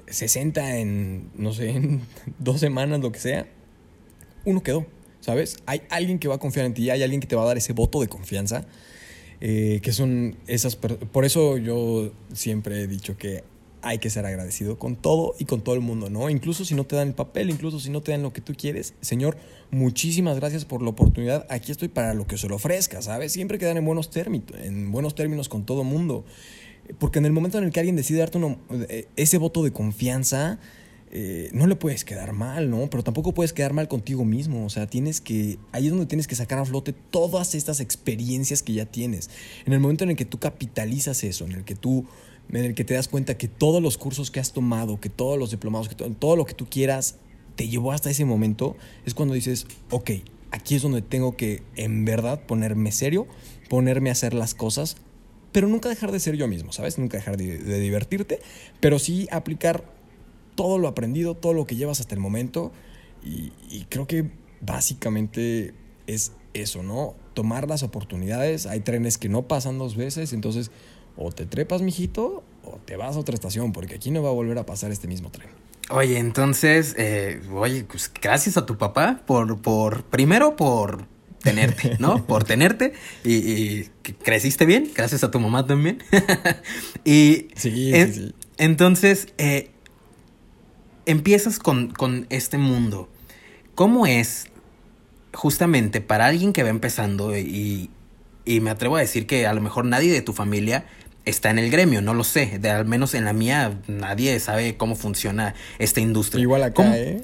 [0.08, 2.02] 60 en, no sé, en
[2.40, 3.48] dos semanas, lo que sea.
[4.46, 4.86] Uno quedó,
[5.20, 5.58] ¿sabes?
[5.66, 7.58] Hay alguien que va a confiar en ti, hay alguien que te va a dar
[7.58, 8.66] ese voto de confianza.
[9.40, 10.76] Eh, que son esas...
[10.76, 13.44] Por eso yo siempre he dicho que
[13.82, 16.30] hay que ser agradecido con todo y con todo el mundo, ¿no?
[16.30, 18.54] Incluso si no te dan el papel, incluso si no te dan lo que tú
[18.56, 18.96] quieres.
[19.02, 19.38] Señor,
[19.72, 21.46] muchísimas gracias por la oportunidad.
[21.50, 23.32] Aquí estoy para lo que se lo ofrezca, ¿sabes?
[23.32, 26.26] Siempre quedan en buenos términos, en buenos términos con todo el mundo.
[27.00, 28.40] Porque en el momento en el que alguien decide darte
[28.90, 30.60] eh, ese voto de confianza,
[31.12, 32.90] eh, no le puedes quedar mal, ¿no?
[32.90, 34.66] Pero tampoco puedes quedar mal contigo mismo.
[34.66, 35.58] O sea, tienes que.
[35.72, 39.30] Ahí es donde tienes que sacar a flote todas estas experiencias que ya tienes.
[39.66, 42.06] En el momento en el que tú capitalizas eso, en el que tú
[42.50, 45.38] en el que te das cuenta que todos los cursos que has tomado, que todos
[45.38, 47.16] los diplomados, que todo, lo que tú quieras,
[47.56, 50.12] te llevó hasta ese momento, es cuando dices, ok,
[50.52, 53.28] aquí es donde tengo que en verdad ponerme serio,
[53.70, 54.98] ponerme a hacer las cosas,
[55.58, 57.00] pero nunca dejar de ser yo mismo, ¿sabes?
[57.00, 58.42] Nunca dejar de, divertirte,
[58.80, 59.86] pero sí aplicar
[60.54, 62.72] todo lo aprendido, todo lo que llevas hasta el momento,
[63.24, 63.50] y,
[63.90, 64.30] creo que
[64.62, 65.74] básicamente
[66.06, 67.16] es eso, ¿no?
[67.34, 70.70] Tomar las oportunidades, hay trenes que no pasan dos veces, entonces
[71.16, 74.34] o te trepas, mijito, o te vas a otra estación, porque aquí no va a
[74.34, 75.50] volver a pasar este mismo tren.
[75.90, 81.17] Oye, entonces, eh, oye, pues gracias a tu papá por, por, primero por
[81.48, 82.26] tenerte, ¿no?
[82.26, 83.84] por tenerte y,
[84.24, 86.04] creciste bien, gracias a tu mamá también.
[87.06, 88.36] y sí, sí, sí.
[88.58, 89.72] entonces, eh,
[91.06, 93.10] empiezas con, con este mundo.
[93.76, 94.48] ¿Cómo es
[95.34, 97.92] justamente para alguien que va empezando y,
[98.46, 100.86] y me atrevo a decir que a lo mejor nadie de tu familia
[101.28, 102.58] está en el gremio, no lo sé.
[102.60, 106.42] De, al menos en la mía nadie sabe cómo funciona esta industria.
[106.42, 107.22] Igual acá, ¿eh?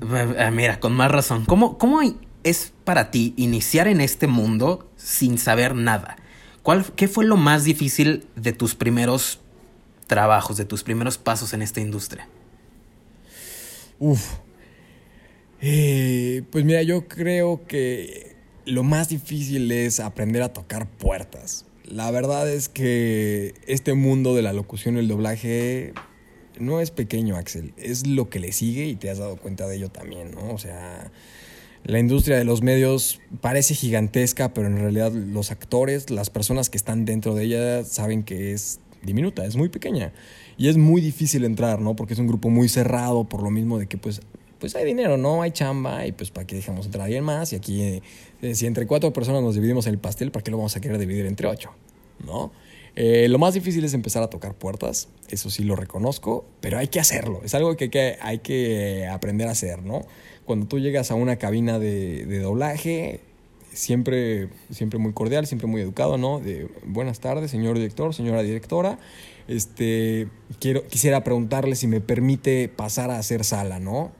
[0.38, 1.44] Ah, mira, con más razón.
[1.46, 2.00] ¿Cómo, ¿Cómo
[2.44, 6.16] es para ti iniciar en este mundo sin saber nada?
[6.62, 9.40] ¿Cuál, ¿Qué fue lo más difícil de tus primeros
[10.06, 12.28] trabajos, de tus primeros pasos en esta industria?
[13.98, 14.36] Uf.
[15.60, 21.64] Eh, pues mira, yo creo que lo más difícil es aprender a tocar puertas.
[21.84, 25.92] La verdad es que este mundo de la locución y el doblaje
[26.58, 27.74] no es pequeño, Axel.
[27.76, 30.52] Es lo que le sigue y te has dado cuenta de ello también, ¿no?
[30.52, 31.10] O sea,
[31.86, 36.76] la industria de los medios parece gigantesca, pero en realidad los actores, las personas que
[36.76, 40.12] están dentro de ella saben que es diminuta, es muy pequeña.
[40.58, 41.94] Y es muy difícil entrar, ¿no?
[41.94, 44.20] Porque es un grupo muy cerrado, por lo mismo de que pues
[44.58, 45.42] pues hay dinero, ¿no?
[45.42, 48.66] Hay chamba y pues para qué dejamos entrar a alguien más y aquí eh, si
[48.66, 51.46] entre cuatro personas nos dividimos el pastel, ¿para qué lo vamos a querer dividir entre
[51.46, 51.70] ocho?
[52.24, 52.50] ¿No?
[52.98, 56.88] Eh, lo más difícil es empezar a tocar puertas, eso sí lo reconozco, pero hay
[56.88, 60.06] que hacerlo, es algo que, hay que aprender a hacer, ¿no?
[60.46, 63.20] Cuando tú llegas a una cabina de, doblaje,
[63.72, 66.38] siempre, siempre muy cordial, siempre muy educado, ¿no?
[66.38, 68.98] De buenas tardes, señor director, señora directora.
[69.48, 70.28] Este,
[70.60, 74.12] quiero, quisiera preguntarle si me permite pasar a hacer sala, ¿no?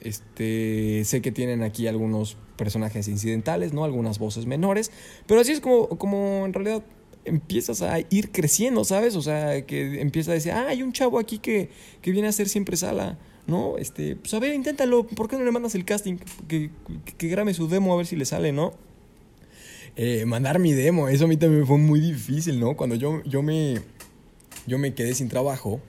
[0.00, 3.84] Este, sé que tienen aquí algunos personajes incidentales, ¿no?
[3.84, 4.90] Algunas voces menores,
[5.26, 6.82] pero así es como, como en realidad
[7.26, 9.16] empiezas a ir creciendo, ¿sabes?
[9.16, 11.68] O sea, que empieza a decir, ah, hay un chavo aquí que,
[12.00, 13.76] que viene a hacer siempre sala, ¿no?
[13.78, 16.16] Este, pues a ver, inténtalo, ¿por qué no le mandas el casting?
[16.48, 16.70] Que,
[17.18, 18.74] que, grabe su demo a ver si le sale, ¿no?
[19.96, 22.76] Eh, mandar mi demo, eso a mí también fue muy difícil, ¿no?
[22.76, 23.80] Cuando yo, yo, me,
[24.66, 25.80] yo me quedé sin trabajo,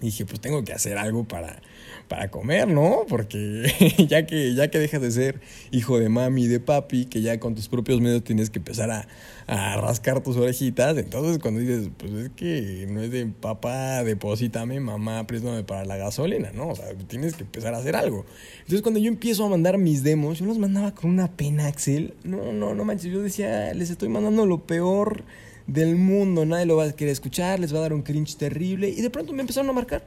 [0.00, 1.60] dije, pues tengo que hacer algo para,
[2.08, 3.04] para comer, ¿no?
[3.08, 3.66] Porque
[4.08, 5.40] ya que, ya que dejas de ser
[5.70, 8.90] hijo de mami y de papi, que ya con tus propios medios tienes que empezar
[8.90, 9.06] a,
[9.48, 15.24] rascar tus orejitas, entonces cuando dices, pues es que no es de papá, deposítame, mamá,
[15.28, 16.70] préstame para la gasolina, ¿no?
[16.70, 18.24] O sea, tienes que empezar a hacer algo.
[18.58, 22.14] Entonces cuando yo empiezo a mandar mis demos, yo los mandaba con una pena, Axel.
[22.24, 25.22] No, no, no manches, yo decía, les estoy mandando lo peor
[25.68, 26.44] del mundo.
[26.44, 28.88] Nadie lo va a querer escuchar, les va a dar un cringe terrible.
[28.88, 30.02] Y de pronto me empezaron a marcar.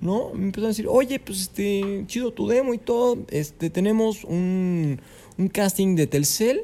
[0.00, 0.30] ¿No?
[0.32, 3.18] Me empezaron a decir, oye, pues este, chido tu demo y todo.
[3.28, 5.00] Este, tenemos un,
[5.36, 6.62] un casting de Telcel.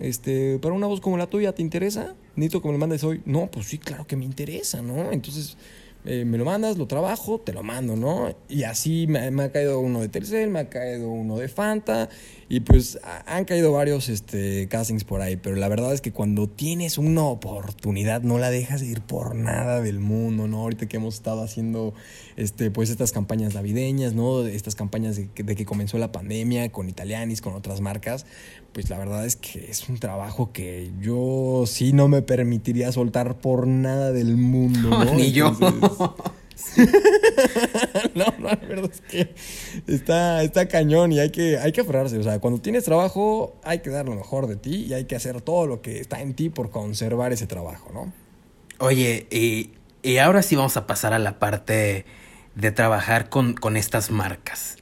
[0.00, 2.14] Este, para una voz como la tuya, ¿te interesa?
[2.34, 3.20] Necesito que me lo mandes hoy.
[3.24, 5.12] No, pues sí, claro que me interesa, ¿no?
[5.12, 5.56] Entonces
[6.04, 8.34] eh, me lo mandas, lo trabajo, te lo mando, ¿no?
[8.48, 12.08] Y así me, ha caído uno de Tercel, me ha caído uno de Fanta,
[12.48, 16.48] y pues han caído varios este, castings por ahí, pero la verdad es que cuando
[16.48, 20.58] tienes una oportunidad no la dejas ir por nada del mundo, ¿no?
[20.58, 21.94] Ahorita que hemos estado haciendo
[22.36, 24.44] este, pues estas campañas navideñas, ¿no?
[24.44, 28.26] Estas campañas de, de que comenzó la pandemia con Italianis, con otras marcas,
[28.72, 33.36] pues la verdad es que es un trabajo que yo sí no me permitiría soltar
[33.38, 34.88] por nada del mundo.
[34.90, 35.04] ¿no?
[35.14, 35.56] Ni yo.
[35.60, 35.74] no,
[38.14, 39.34] no, la verdad es que
[39.86, 42.18] está, está cañón y hay que, hay que aferrarse.
[42.18, 45.16] O sea, cuando tienes trabajo hay que dar lo mejor de ti y hay que
[45.16, 48.12] hacer todo lo que está en ti por conservar ese trabajo, ¿no?
[48.78, 49.70] Oye, y,
[50.02, 52.04] y ahora sí vamos a pasar a la parte
[52.54, 54.76] de trabajar con, con estas marcas.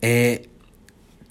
[0.00, 0.48] Eh,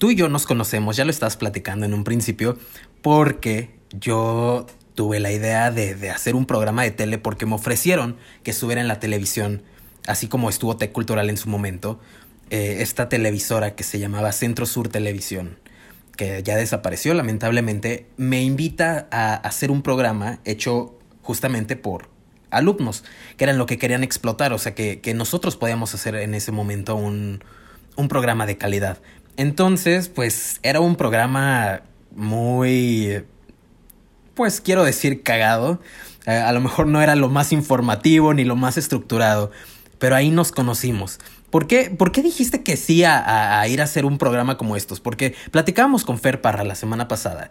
[0.02, 2.58] tú y yo nos conocemos, ya lo estabas platicando en un principio,
[3.02, 8.50] porque yo tuve la idea de, hacer un programa de tele porque me ofrecieron que
[8.50, 9.62] estuviera en la televisión,
[10.08, 12.00] así como estuvo Tech Cultural en su momento,
[12.50, 15.56] eh, esta televisora que se llamaba Centro Sur Televisión,
[16.16, 22.08] que ya desapareció lamentablemente, me invita a hacer un programa hecho justamente por
[22.50, 23.04] alumnos,
[23.36, 26.96] que eran lo que querían explotar, o sea, que, nosotros podíamos hacer en ese momento
[26.96, 27.38] un
[28.08, 28.98] programa de calidad.
[29.36, 31.82] Entonces, pues era un programa
[32.14, 33.24] muy,
[34.34, 35.80] pues quiero decir, cagado.
[36.26, 39.50] Eh, a lo mejor no era lo más informativo ni lo más estructurado,
[39.98, 41.18] pero ahí nos conocimos.
[41.50, 44.76] ¿Por qué, ¿Por qué dijiste que sí a, a, ir a hacer un programa como
[44.76, 45.00] estos?
[45.00, 47.50] Porque platicábamos con Fer Parra la semana pasada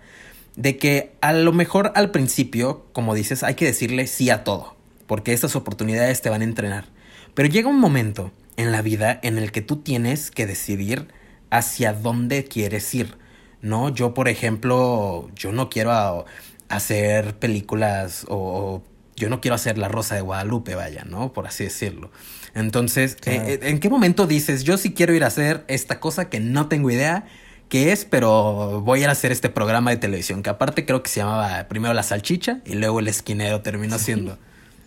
[0.56, 4.76] de que a lo mejor al principio, como dices, hay que decirle sí a todo,
[5.08, 6.86] porque estas oportunidades te van a entrenar.
[7.34, 11.08] Pero llega un momento en la vida en el que tú tienes que decidir
[11.52, 13.18] hacia dónde quieres ir.
[13.62, 13.90] ¿No?
[13.90, 16.26] Yo, por ejemplo, yo no quiero
[16.68, 18.82] hacer películas o,
[19.16, 21.32] yo no quiero hacer La Rosa de Guadalupe, vaya, ¿no?
[21.32, 22.10] Por así decirlo.
[22.56, 26.28] Entonces, eh, eh, ¿en qué momento dices, yo sí quiero ir a hacer esta cosa
[26.28, 27.26] que no tengo idea
[27.70, 31.02] qué es, pero voy a ir a hacer este programa de televisión, que aparte creo
[31.04, 34.38] que se llamaba primero La Salchicha y luego El Esquinero terminó siendo.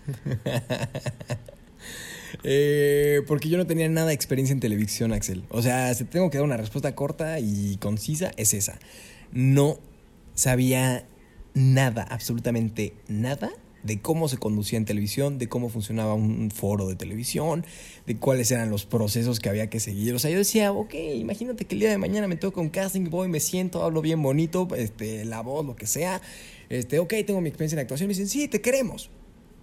[2.43, 5.45] Eh, porque yo no tenía nada de experiencia en televisión, Axel.
[5.51, 8.79] O sea, si tengo que dar una respuesta corta y concisa, es esa.
[9.33, 9.79] No
[10.35, 11.07] sabía
[11.55, 13.53] nada, absolutamente nada
[13.85, 17.65] de cómo se conducía en televisión, de cómo funcionaba un foro de televisión,
[18.07, 20.15] de cuáles eran los procesos que había que seguir.
[20.15, 23.11] O sea, yo decía, ok, imagínate que el día de mañana me toca un casting,
[23.11, 26.23] voy, me siento, hablo bien bonito, este, la voz, lo que sea.
[26.71, 28.09] Este, ok, tengo mi experiencia en actuación.
[28.09, 29.11] Me dicen, sí, te queremos.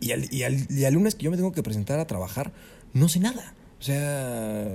[0.01, 2.51] Y al, y, al, lunes que yo me tengo que presentar a trabajar,
[2.93, 3.53] no sé nada.
[3.79, 4.67] O sea,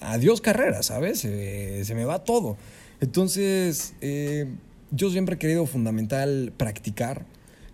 [0.00, 1.20] adiós carrera, ¿sabes?
[1.20, 2.58] se me va todo.
[3.00, 4.46] Entonces, eh,
[4.90, 7.24] yo siempre he querido fundamental practicar.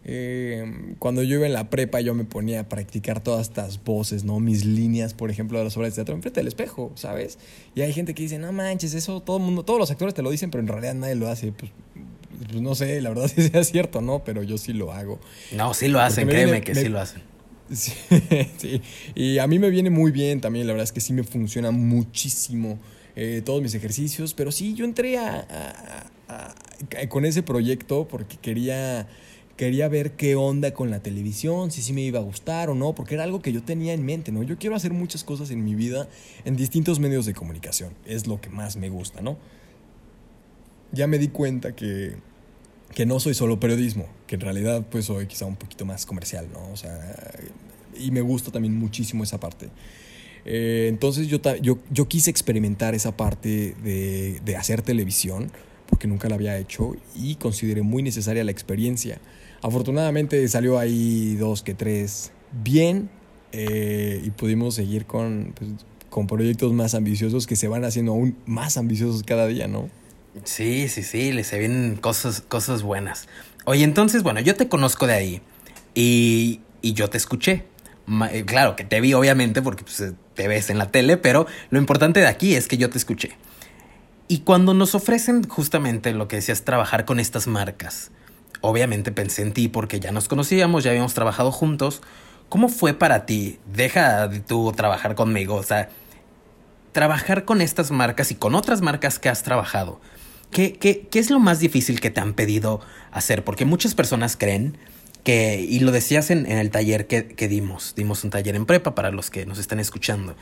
[0.09, 4.23] Eh, cuando yo iba en la prepa yo me ponía a practicar todas estas voces,
[4.23, 4.39] ¿no?
[4.39, 7.39] Mis líneas, por ejemplo, de las obras de teatro enfrente del espejo, ¿sabes?
[7.75, 10.23] Y hay gente que dice, no manches, eso todo el mundo, todos los actores te
[10.23, 11.51] lo dicen, pero en realidad nadie lo hace.
[11.51, 11.73] Pues
[12.49, 14.23] pues no sé, la verdad si sea cierto, ¿no?
[14.25, 15.19] Pero yo sí lo hago.
[15.53, 17.23] No, sí lo hacen, créeme que sí lo hacen.
[17.73, 17.93] Sí,
[18.59, 18.81] sí,
[19.17, 21.73] y a mí me viene muy bien también, la verdad es que sí me funciona
[21.73, 22.79] muchísimo
[23.17, 26.07] eh, todos mis ejercicios, pero sí, yo entré a,
[27.09, 29.09] con ese proyecto porque quería,
[29.57, 32.95] quería ver qué onda con la televisión, si sí me iba a gustar o no,
[32.95, 34.43] porque era algo que yo tenía en mente, ¿no?
[34.43, 36.09] Yo quiero hacer muchas cosas en mi vida
[36.45, 39.39] en distintos medios de comunicación, es lo que más me gusta, ¿no?
[40.93, 42.17] Ya me di cuenta que
[42.95, 46.49] que no soy solo periodismo, que en realidad pues soy quizá un poquito más comercial,
[46.53, 46.71] ¿no?
[46.73, 46.99] O sea,
[47.99, 49.69] y me gusta también muchísimo esa parte.
[50.45, 55.51] Eh, entonces yo, yo, yo, quise experimentar esa parte de, de, hacer televisión,
[55.91, 59.21] porque nunca la había hecho y consideré muy necesaria la experiencia.
[59.63, 63.11] Afortunadamente salió ahí dos que tres bien
[63.53, 65.71] eh, y pudimos seguir con, pues,
[66.11, 69.89] con proyectos más ambiciosos que se van haciendo aún más ambiciosos cada día, ¿no?
[70.45, 73.29] Sí, sí, sí, le se vienen cosas, cosas buenas.
[73.65, 75.43] Oye, entonces, bueno, yo te conozco de ahí
[75.95, 77.65] y, y yo te escuché.
[78.31, 81.47] Eh, claro que te vi, obviamente, porque pues, eh, te ves en la tele, pero
[81.71, 83.33] lo importante de aquí es que yo te escuché.
[84.29, 88.11] Y cuando nos ofrecen justamente lo que decías, trabajar con estas marcas,
[88.61, 92.03] obviamente pensé en ti porque ya nos conocíamos, ya habíamos trabajado juntos.
[92.49, 93.59] ¿Cómo fue para ti?
[93.73, 95.89] Deja de tú trabajar conmigo, o sea,
[96.93, 100.01] trabajar con estas marcas y con otras marcas que has trabajado.
[100.51, 102.81] ¿Qué, qué, qué es lo más difícil que te han pedido
[103.11, 103.45] hacer?
[103.45, 104.79] Porque muchas personas creen
[105.25, 108.95] que, y lo decías en, el taller que, que, dimos, dimos un taller en prepa
[108.95, 110.37] para los que nos están escuchando.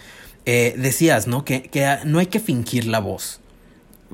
[0.45, 1.45] Eh, decías, ¿no?
[1.45, 3.41] Que, que no hay que fingir la voz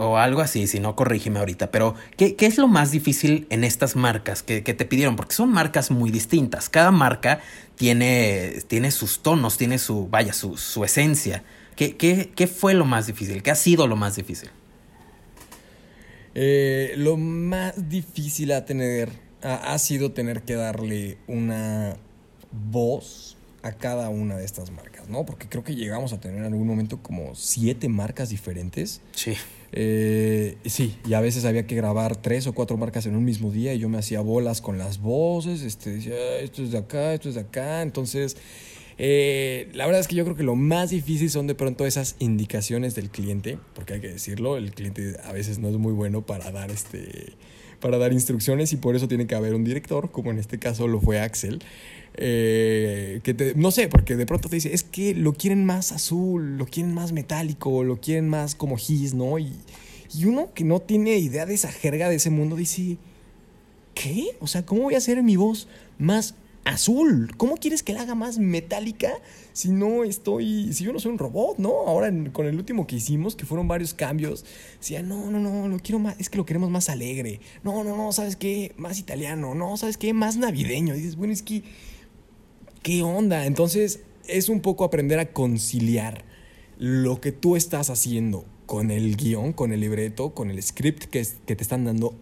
[0.01, 1.71] o algo así, si no, corrígeme ahorita.
[1.71, 5.15] Pero, ¿qué, ¿qué, es lo más difícil en estas marcas que, que, te pidieron?
[5.15, 6.69] Porque son marcas muy distintas.
[6.69, 7.41] Cada marca
[7.77, 11.45] tiene, tiene sus tonos, tiene su, vaya, su, su esencia.
[11.77, 13.43] ¿Qué, ¿Qué, qué, fue lo más difícil?
[13.43, 14.51] ¿Qué ha sido lo más difícil?
[16.35, 19.11] Eh, lo más difícil a tener
[19.43, 21.97] ha, ha sido tener que darle una
[22.53, 25.27] voz a cada una de estas marcas, ¿no?
[25.27, 29.03] Porque creo que llegamos a tener en algún momento como siete marcas diferentes.
[29.13, 29.35] Sí.
[29.73, 33.53] Eh, sí, y a veces había que grabar tres o cuatro marcas en un mismo
[33.53, 37.15] día y yo me hacía bolas con las voces, este, decía, esto es de acá,
[37.15, 38.37] esto es de acá, entonces...
[39.03, 42.17] Eh, la verdad es que yo creo que lo más difícil son de pronto esas
[42.19, 46.21] indicaciones del cliente, porque hay que decirlo, el cliente a veces no es muy bueno
[46.21, 47.33] para dar este
[47.81, 50.87] para dar instrucciones y por eso tiene que haber un director, como en este caso
[50.87, 51.61] lo fue Axel.
[52.23, 55.91] Eh, que te, no sé, porque de pronto te dice, es que lo quieren más
[55.91, 59.39] azul, lo quieren más metálico, lo quieren más como gis, ¿no?
[59.39, 59.55] Y,
[60.15, 62.99] y uno que no tiene idea de esa jerga de ese mundo dice,
[63.95, 64.37] ¿qué?
[64.41, 65.67] O sea, ¿cómo voy a hacer mi voz
[65.99, 67.33] más azul?
[67.39, 69.13] ¿Cómo quieres que la haga más metálica
[69.55, 71.71] si no estoy, si yo no soy un robot, ¿no?
[71.87, 74.45] Ahora con el último que hicimos, que fueron varios cambios,
[74.79, 77.41] decía, no, no, no, lo quiero más, es que lo queremos más alegre.
[77.65, 78.75] No, no, no, ¿sabes qué?
[78.77, 79.55] Más italiano.
[79.55, 80.13] No, ¿sabes qué?
[80.13, 80.93] Más navideño.
[80.93, 81.63] Dices, bueno, es que
[82.83, 83.47] ¿qué onda?
[83.47, 86.25] Entonces es un poco aprender a conciliar
[86.79, 91.27] lo que tú estás haciendo con el guion, con el libreto, con el script que,
[91.47, 92.15] que te están dando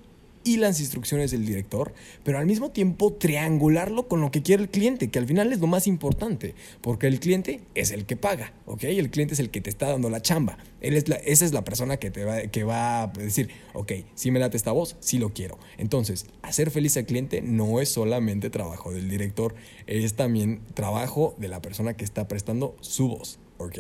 [0.49, 1.93] y las instrucciones del director,
[2.25, 5.61] pero al mismo tiempo triangularlo con lo que quiere el cliente, que al final es
[5.61, 8.85] lo más importante, porque el cliente es el que paga, ¿ok?
[8.85, 10.57] El cliente es el que te está dando la chamba.
[10.81, 13.93] Él es la, esa es la persona que, te va, que va a decir, ok,
[14.15, 15.59] si me late esta voz, sí lo quiero.
[15.77, 19.55] Entonces, hacer feliz al cliente no es solamente trabajo del director,
[19.87, 23.77] es también trabajo de la persona que está prestando su voz, ¿ok?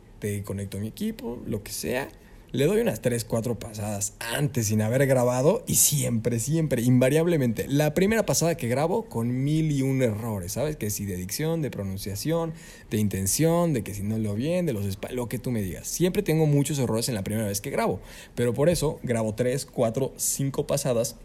[0.45, 2.09] conecto a mi equipo, lo que sea.
[2.53, 7.95] Le doy unas 3, 4 pasadas antes sin haber grabado y siempre, siempre, invariablemente, la
[7.95, 10.77] primera pasada que grabo con mil y un errores, ¿sabes?
[10.77, 12.53] Que si de dicción, de pronunciación,
[12.91, 15.89] de intención, de que si no lo bien, de los lo que tú me digas.
[15.89, 18.01] Siempre tengo muchos errores en la primera vez que grabo,
[18.37, 21.17] pero por eso grabo 3, 4, 5 pasadas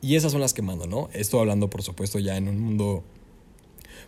[0.00, 1.08] y esas son las que mando, ¿no?
[1.12, 3.02] Estoy hablando, por supuesto, ya en un mundo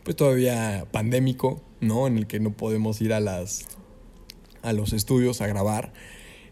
[0.04, 2.06] pues todavía pandémico, ¿no?
[2.06, 3.66] En el que no podemos ir a las
[4.62, 5.92] a los estudios a grabar.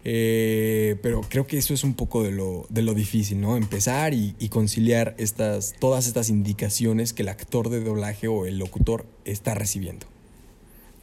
[0.02, 3.56] Eh, pero creo que eso es un poco de lo, de lo difícil, ¿no?
[3.56, 9.06] Empezar y, conciliar estas, todas estas indicaciones que el actor de doblaje o el locutor
[9.24, 10.06] está recibiendo.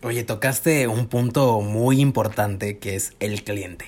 [0.03, 3.85] Oye, tocaste un punto muy importante que es el cliente.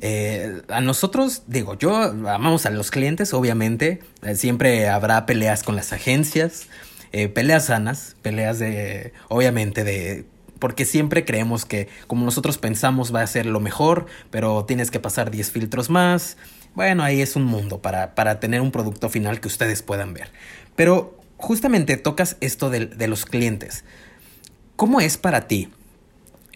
[0.00, 4.00] Eh, a nosotros, digo, yo amamos a los clientes, obviamente.
[4.22, 6.66] Eh, siempre habrá peleas con las agencias,
[7.34, 10.24] peleas sanas, peleas de, obviamente, de
[10.60, 15.00] porque siempre creemos que como nosotros pensamos va a ser lo mejor, pero tienes que
[15.00, 16.36] pasar 10 filtros más.
[16.74, 20.30] Bueno, ahí es un mundo para, para tener un producto final que ustedes puedan ver.
[20.76, 23.84] Pero justamente tocas esto de, los clientes.
[24.76, 25.68] ¿Cómo es para ti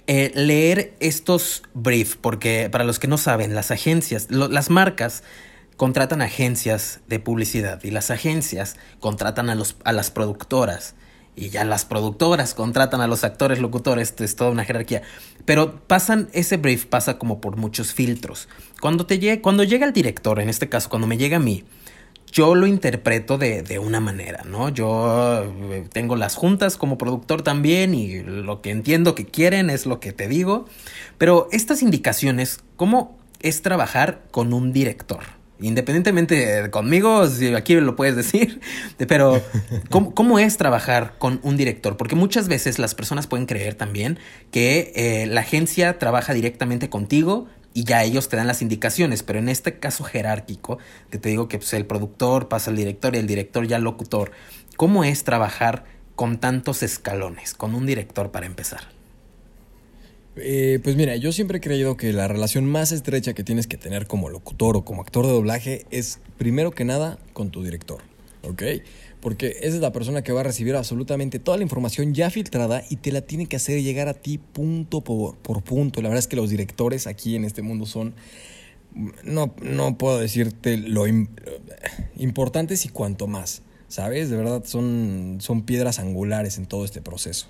[0.07, 2.17] eh, leer estos briefs?
[2.17, 5.25] Porque para los que no saben, las agencias, las marcas
[5.77, 10.95] contratan agencias de publicidad y las agencias contratan a, los, a las productoras
[11.37, 15.03] y ya las productoras contratan a los actores locutores, es toda una jerarquía.
[15.45, 18.49] Pero pasan, ese brief pasa como por muchos filtros.
[18.81, 21.65] Cuando, te llegue, cuando llega el director, en este caso, cuando me llega a mí,
[22.31, 24.69] yo lo interpreto de, de, una manera, ¿no?
[24.69, 29.87] Yo eh, tengo las juntas como productor también y lo que entiendo que quieren es
[29.87, 30.67] lo que te digo.
[31.17, 35.44] Pero estas indicaciones, ¿cómo es trabajar con un director?
[35.61, 38.61] Independientemente conmigo, si aquí lo puedes decir,
[39.09, 39.41] pero
[39.89, 41.97] ¿cómo, es trabajar con un director?
[41.97, 44.19] Porque muchas veces las personas pueden creer también
[44.51, 49.39] que eh, la agencia trabaja directamente contigo y ya ellos te dan las indicaciones, pero
[49.39, 50.79] en este caso jerárquico,
[51.11, 54.33] te digo que pues, el productor pasa al director y el director ya al locutor,
[54.77, 55.85] ¿cómo es trabajar
[56.17, 58.94] con tantos escalones, con un director para empezar?
[60.37, 63.77] Eh, pues mira, yo siempre he creído que la relación más estrecha que tienes que
[63.77, 68.03] tener como locutor o como actor de doblaje es primero que nada con tu director,
[68.43, 68.63] ¿ok?
[69.21, 72.83] Porque esa es la persona que va a recibir absolutamente toda la información ya filtrada
[72.91, 76.03] y te la tiene que hacer llegar a ti punto por, punto.
[76.03, 78.15] La verdad es que los directores aquí en este mundo son,
[79.23, 81.29] no, no puedo decirte lo im-
[82.17, 84.31] importantes y cuanto más, ¿sabes?
[84.31, 87.49] De verdad son, son piedras angulares en todo este proceso.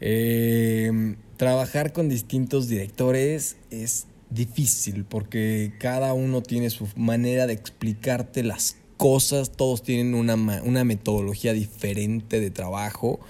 [0.00, 8.42] Eh, trabajar con distintos directores es difícil porque cada uno tiene su manera de explicarte
[8.42, 13.20] las cosas, todos tienen una, una metodología diferente de trabajo.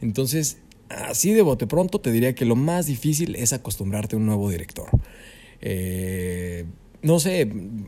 [0.00, 0.58] Entonces,
[0.88, 4.50] así de bote pronto te diría que lo más difícil es acostumbrarte a un nuevo
[4.50, 4.88] director.
[5.60, 6.64] Eh,
[7.02, 7.40] no sé,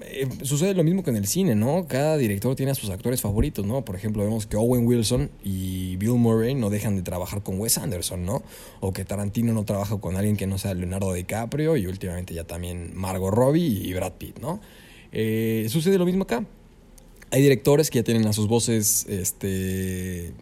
[0.03, 1.87] eh, sucede lo mismo que en el cine, ¿no?
[1.87, 3.85] Cada director tiene a sus actores favoritos, ¿no?
[3.85, 7.79] Por ejemplo, vemos que Owen Wilson y Bill Murray no dejan de trabajar con Wes
[7.79, 8.43] Anderson, ¿no?
[8.81, 12.45] O que Tarantino no trabaja con alguien que no sea Leonardo DiCaprio y últimamente ya
[12.45, 14.61] también Margot Robbie y Brad Pitt, ¿no?
[15.13, 16.45] Eh, sucede lo mismo acá.
[17.31, 20.33] Hay directores que ya tienen a sus voces este,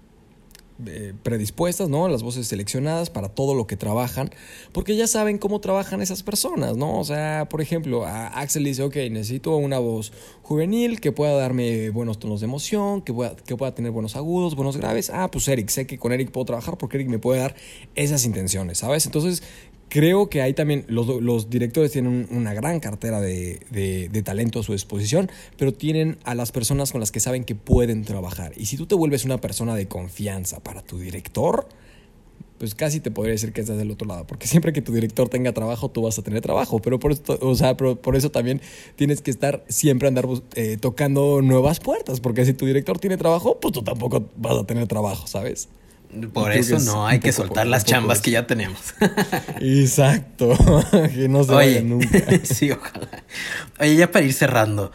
[0.86, 2.08] eh, predispuestas, ¿no?
[2.08, 4.30] Las voces seleccionadas para todo lo que trabajan,
[4.72, 6.98] porque ya saben cómo trabajan esas personas, ¿no?
[6.98, 10.12] O sea, por ejemplo, Axel dice, ok, necesito una voz
[10.42, 14.54] juvenil que pueda darme buenos tonos de emoción, que pueda, que pueda tener buenos agudos,
[14.54, 15.10] buenos graves.
[15.10, 17.54] Ah, pues Eric, sé que con Eric puedo trabajar porque Eric me puede dar
[17.94, 19.06] esas intenciones, ¿sabes?
[19.06, 19.42] Entonces,
[19.92, 24.72] creo que ahí también los, directores tienen un- una gran cartera de, talento a su
[24.72, 28.52] disposición, pero tienen a las personas con las que saben que pueden trabajar.
[28.56, 31.68] Y si tú te vuelves una persona de confianza para tu director,
[32.56, 35.28] pues casi te podría decir que estás del otro lado, porque siempre que tu director
[35.28, 38.62] tenga trabajo, tú vas a tener trabajo, pero por eso, o sea, por eso también
[38.96, 43.60] tienes que estar siempre andar eh, tocando nuevas puertas, porque si tu director tiene trabajo,
[43.60, 45.68] pues tú tampoco vas a tener trabajo, ¿sabes?
[46.32, 48.94] Por eso no hay que soltar las chambas que ya tenemos.
[49.60, 50.56] Exacto,
[50.92, 52.18] que no se Oye, vaya nunca.
[52.42, 53.08] sí, ojalá.
[53.80, 54.92] Oye, ya para ir cerrando,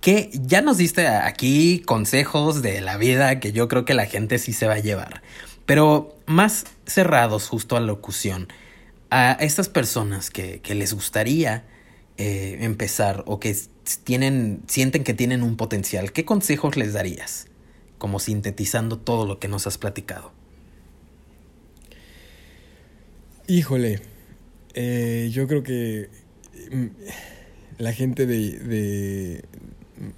[0.00, 4.38] que ya nos diste aquí consejos de la vida que yo creo que la gente
[4.38, 5.22] sí se va a llevar,
[5.66, 8.48] pero más cerrados justo a locución,
[9.10, 11.64] a estas personas que, que les gustaría
[12.16, 13.56] eh, empezar o que
[14.04, 17.46] tienen, sienten que tienen un potencial, ¿qué consejos les darías?
[17.98, 20.30] Como sintetizando todo lo que nos has platicado.
[23.50, 23.98] Híjole,
[24.74, 26.08] eh, yo creo que
[26.70, 26.86] mm,
[27.78, 29.44] la gente de, de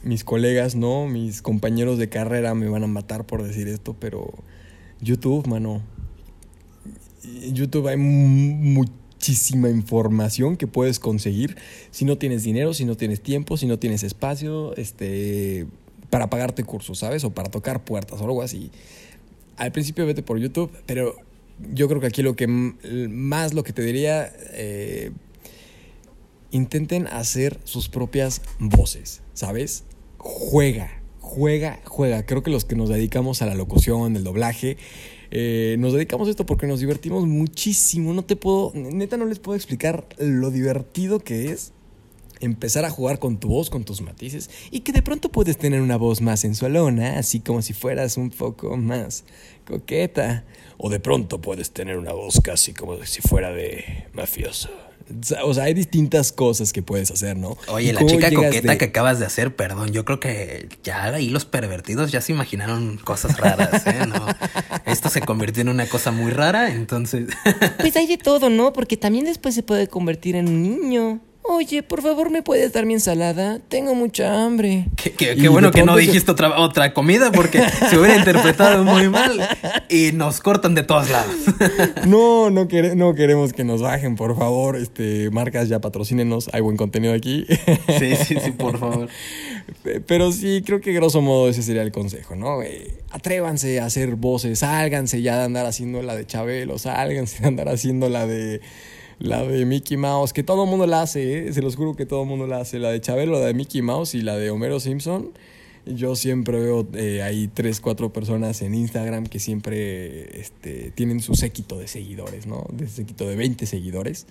[0.02, 1.06] mis colegas, ¿no?
[1.06, 4.34] Mis compañeros de carrera me van a matar por decir esto, pero
[5.00, 5.80] YouTube, mano.
[7.54, 11.56] YouTube hay mu- muchísima información que puedes conseguir
[11.90, 15.66] si no tienes dinero, si no tienes tiempo, si no tienes espacio, este,
[16.10, 17.24] para pagarte cursos, ¿sabes?
[17.24, 18.70] O para tocar puertas o algo así.
[19.56, 21.16] Al principio vete por YouTube, pero
[21.58, 25.12] yo creo que aquí lo que más lo que te diría, eh,
[26.50, 29.84] intenten hacer sus propias voces, ¿sabes?
[30.18, 32.24] Juega, juega, juega.
[32.24, 34.76] Creo que los que nos dedicamos a la locución, el doblaje,
[35.30, 38.12] eh, nos dedicamos a esto porque nos divertimos muchísimo.
[38.12, 41.72] No te puedo, neta no les puedo explicar lo divertido que es
[42.40, 45.80] empezar a jugar con tu voz, con tus matices, y que de pronto puedes tener
[45.80, 49.24] una voz más sensualona, así como si fueras un poco más
[49.64, 50.44] coqueta,
[50.78, 54.68] o de pronto puedes tener una voz casi como si fuera de mafioso.
[55.44, 57.58] O sea, hay distintas cosas que puedes hacer, ¿no?
[57.68, 61.28] Oye, la chica coqueta de- que acabas de hacer, perdón, yo creo que ya ahí
[61.28, 64.06] los pervertidos ya se imaginaron cosas raras, ¿eh?
[64.06, 64.26] No,
[64.86, 67.26] esto se convirtió en una cosa muy rara, entonces...
[67.78, 68.72] Pues hay de todo, ¿no?
[68.72, 71.20] Porque también después se puede convertir en un niño.
[71.44, 73.58] Oye, por favor, ¿me puedes dar mi ensalada?
[73.68, 74.86] Tengo mucha hambre.
[74.96, 78.16] Qué, qué- Y qué bueno que no se- dijiste otra, otra comida porque se hubiera
[78.16, 79.40] interpretado muy mal
[79.88, 81.34] y nos cortan de todos lados.
[82.06, 84.76] No, no, quere- no queremos que nos bajen, por favor.
[84.76, 87.44] Este, marcas ya patrocínenos, hay buen contenido aquí.
[87.98, 89.08] Sí, sí, sí, por favor.
[90.06, 92.62] Pero sí, creo que grosso modo ese sería el consejo, ¿no?
[92.62, 97.48] Eh, atrévanse a hacer voces, sálganse ya de andar haciendo la de Chabelo, sálganse de
[97.48, 98.60] andar haciendo la de
[99.22, 101.52] la de Mickey Mouse, que todo el mundo la hace, ¿eh?
[101.52, 103.80] se los juro que todo el mundo la hace, la de Chabelo, la de Mickey
[103.80, 105.30] Mouse y la de Homero Simpson.
[105.86, 111.34] Yo siempre veo eh, ahí tres, cuatro personas en Instagram que siempre este, tienen su
[111.34, 112.66] séquito de seguidores, ¿no?
[112.72, 114.26] De séquito de 20 seguidores.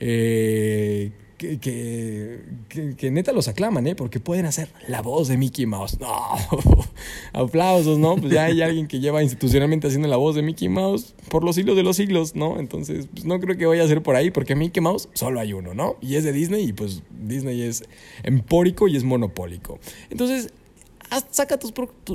[0.00, 3.94] Eh, que, que, que- neta los aclaman, ¿eh?
[3.94, 5.98] Porque pueden hacer la voz de Mickey Mouse.
[6.00, 6.08] No,
[7.32, 8.16] aplausos, ¿no?
[8.16, 11.54] Pues ya hay alguien que lleva institucionalmente haciendo la voz de Mickey Mouse por los
[11.56, 12.58] siglos de los siglos, ¿no?
[12.58, 15.52] Entonces, pues no creo que vaya a ser por ahí, porque Mickey Mouse solo hay
[15.52, 15.96] uno, ¿no?
[16.00, 17.84] Y es de Disney, y pues Disney es
[18.22, 19.78] empórico y es monopólico.
[20.10, 20.52] Entonces,
[21.30, 21.72] saca tus,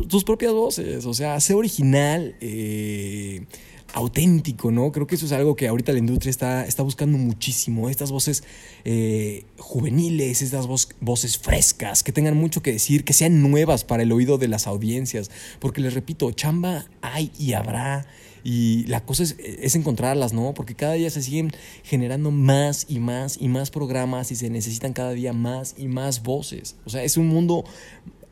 [0.08, 2.36] tus propias voces, o sea, sé original.
[2.42, 3.46] eh,
[3.94, 4.92] auténtico, ¿no?
[4.92, 7.90] Creo que eso es algo que ahorita la industria está, está buscando muchísimo.
[7.90, 8.44] Estas voces
[8.86, 14.12] eh, juveniles, estas voces frescas, que tengan mucho que decir, que sean nuevas para el
[14.12, 15.32] oído de las audiencias.
[15.60, 18.06] Porque les repito, chamba hay y habrá.
[18.44, 20.54] Y la cosa es, es, encontrarlas, ¿no?
[20.54, 21.52] Porque cada día se siguen
[21.84, 26.24] generando más y más y más programas y se necesitan cada día más y más
[26.24, 26.76] voces.
[26.86, 27.66] O sea, es un mundo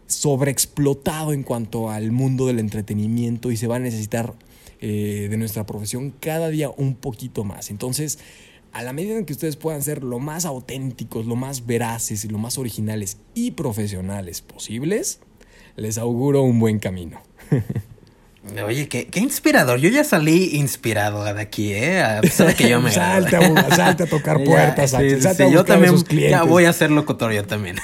[0.07, 4.33] sobreexplotado en cuanto al mundo del entretenimiento y se va a necesitar
[4.81, 7.69] eh, de nuestra profesión cada día un poquito más.
[7.69, 8.19] Entonces,
[8.71, 12.27] a la medida en que ustedes puedan ser lo más auténticos, lo más veraces y
[12.27, 15.19] lo más originales y profesionales posibles,
[15.75, 17.21] les auguro un buen camino.
[18.65, 19.79] Oye, qué, qué, inspirador.
[19.79, 22.01] Yo ya salí inspirado de aquí, ¿eh?
[22.01, 22.89] A pesar de que yo me.
[22.91, 24.91] salte, a, salte a tocar puertas.
[24.91, 25.95] sí, sí, yo también.
[26.09, 27.75] Ya voy a ser locutor yo también.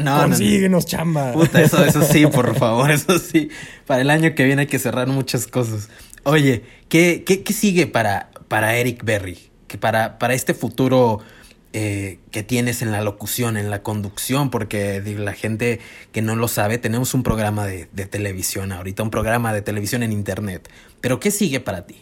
[0.00, 1.32] no, Consíguenos, chamba.
[1.32, 3.50] Puta, eso, eso sí, por favor, eso sí.
[3.86, 5.88] Para el año que viene hay que cerrar muchas cosas.
[6.24, 9.38] Oye, ¿qué, qué, qué sigue para, para Eric Berry?
[9.66, 11.20] Que para, para este futuro
[11.72, 15.78] eh, que tienes en la locución, en la conducción, porque la gente
[16.10, 20.10] que no lo sabe, tenemos un programa de, televisión ahorita, un programa de televisión en
[20.10, 20.68] internet.
[21.00, 21.94] Pero ¿qué sigue para ti?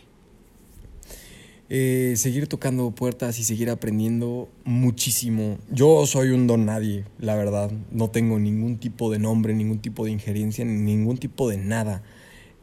[1.68, 5.58] Eh, seguir tocando puertas y seguir aprendiendo muchísimo.
[5.70, 7.70] Yo soy un don nadie, la verdad.
[7.90, 12.02] No tengo ningún tipo de nombre, ningún tipo de injerencia, ningún tipo de nada.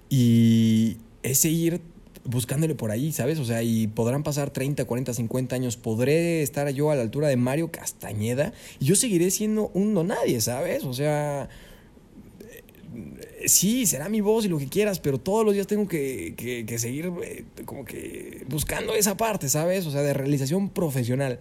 [0.09, 1.81] Y es seguir
[2.23, 3.39] buscándole por ahí, ¿sabes?
[3.39, 7.27] O sea, y podrán pasar 30, 40, 50 años, podré estar yo a la altura
[7.27, 10.83] de Mario Castañeda y yo seguiré siendo un no nadie, ¿sabes?
[10.83, 11.49] O sea,
[12.95, 16.65] eh, sí, será mi voz y lo que quieras, pero todos los días tengo que,
[16.77, 19.85] seguir eh, como que buscando esa parte, ¿sabes?
[19.85, 21.39] O sea, de realización profesional.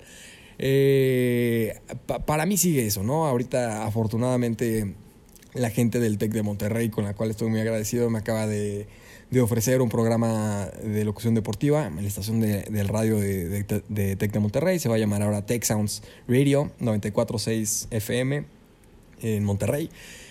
[0.59, 1.81] Eh,
[2.27, 3.27] para mí sigue eso, ¿no?
[3.27, 4.95] Ahorita, afortunadamente,
[5.55, 8.87] la gente del TEC de Monterrey, con la cual estoy muy agradecido, me acaba de
[9.35, 13.83] de ofrecer un programa de locución deportiva en la estación de, del radio de, de,
[13.89, 14.79] de, Tec de Monterrey.
[14.79, 18.45] Se va a llamar ahora Tech Sounds Radio 94.6 FM
[19.23, 19.91] en Monterrey.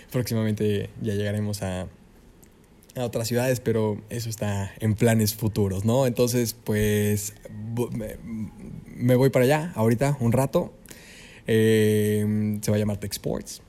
[0.10, 1.82] Próximamente ya llegaremos a,
[2.96, 6.08] a otras ciudades, pero eso está en planes futuros, ¿no?
[6.08, 7.34] Entonces, pues
[8.96, 10.72] me, voy para allá ahorita un rato.
[11.46, 13.62] Eh, se va a llamar Tech Sports.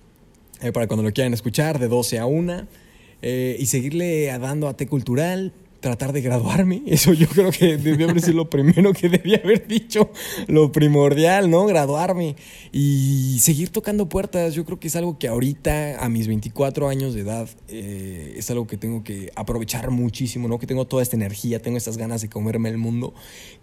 [0.60, 2.83] Eh, para cuando lo quieran escuchar, de 12 a 1.
[3.26, 6.82] Eh, y seguirle dando a T cultural, tratar de graduarme.
[6.86, 10.10] Eso yo creo que debía haber sido lo primero que debía haber dicho,
[10.46, 11.64] lo primordial, ¿no?
[11.64, 12.36] Graduarme
[12.70, 14.52] y seguir tocando puertas.
[14.52, 18.50] Yo creo que es algo que ahorita, a mis 24 años de edad, eh, es
[18.50, 20.58] algo que tengo que aprovechar muchísimo, ¿no?
[20.58, 23.14] Que tengo toda esta energía, tengo estas ganas de comerme el mundo,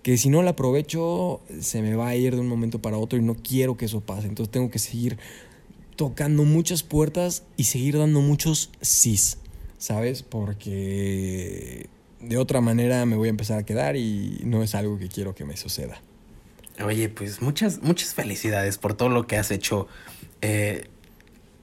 [0.02, 3.20] que si no la aprovecho, se me va a ir de un momento para otro
[3.20, 4.28] y no quiero que eso pase.
[4.28, 5.20] Entonces tengo que seguir
[5.96, 9.38] tocando muchas puertas y seguir dando muchos sís.
[9.82, 10.22] ¿Sabes?
[10.22, 11.88] Porque
[12.20, 15.34] de otra manera me voy a empezar a quedar y no es algo que quiero
[15.34, 16.00] que me suceda.
[16.86, 19.88] Oye, pues muchas, muchas felicidades por todo lo que has hecho.
[20.42, 20.88] Eh,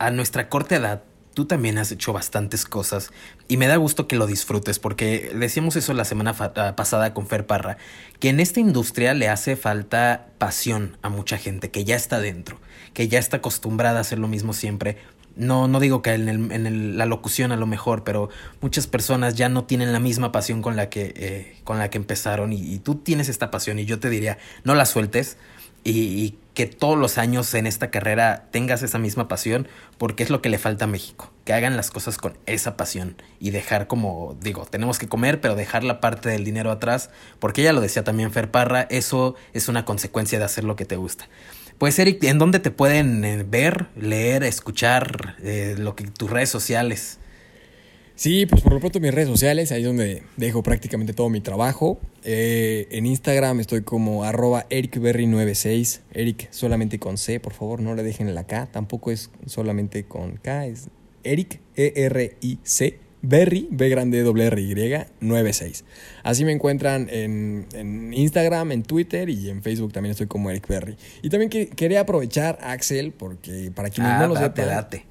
[0.00, 3.12] a nuestra corta edad, tú también has hecho bastantes cosas
[3.46, 7.28] y me da gusto que lo disfrutes porque decíamos eso la semana ah, pasada con
[7.28, 7.76] Fer Parra,
[8.18, 12.60] que en esta industria le hace falta pasión a mucha gente que ya está dentro,
[12.94, 14.96] que ya está acostumbrada a hacer lo mismo siempre,
[15.39, 18.28] no, no digo que en, el, en el, la locución a lo mejor, pero
[18.61, 21.99] muchas personas ya no tienen la misma pasión con la que, eh, con la que
[21.99, 25.36] empezaron y, tú tienes esta pasión y yo te diría, no la sueltes
[25.84, 30.43] y, que todos los años en esta carrera tengas esa misma pasión porque es lo
[30.43, 34.36] que le falta a México, que hagan las cosas con esa pasión y dejar como,
[34.41, 38.03] digo, tenemos que comer, pero dejar la parte del dinero atrás, porque ella lo decía
[38.03, 41.28] también Fer Parra, eso es una consecuencia de hacer lo que te gusta.
[41.78, 46.48] Pues Eric, ¿en dónde te pueden eh, ver, leer, escuchar eh, lo que tus redes
[46.48, 47.20] sociales?
[48.16, 51.40] Sí, pues por lo pronto mis redes sociales, ahí es donde dejo prácticamente todo mi
[51.40, 52.00] trabajo.
[52.24, 58.02] Eh, en Instagram estoy como arroba ericberry96, Eric solamente con C, por favor, no le
[58.02, 60.88] dejen la K, tampoco es solamente con K, es
[61.22, 65.84] Eric, E-R-I-C, Berry, B grande W R Y 96.
[66.22, 70.96] Así me encuentran en, Instagram, en Twitter y en Facebook también estoy como Eric Berry.
[71.22, 75.02] Y también que, quería aprovechar Axel, porque para quienes no lo ah, sepan,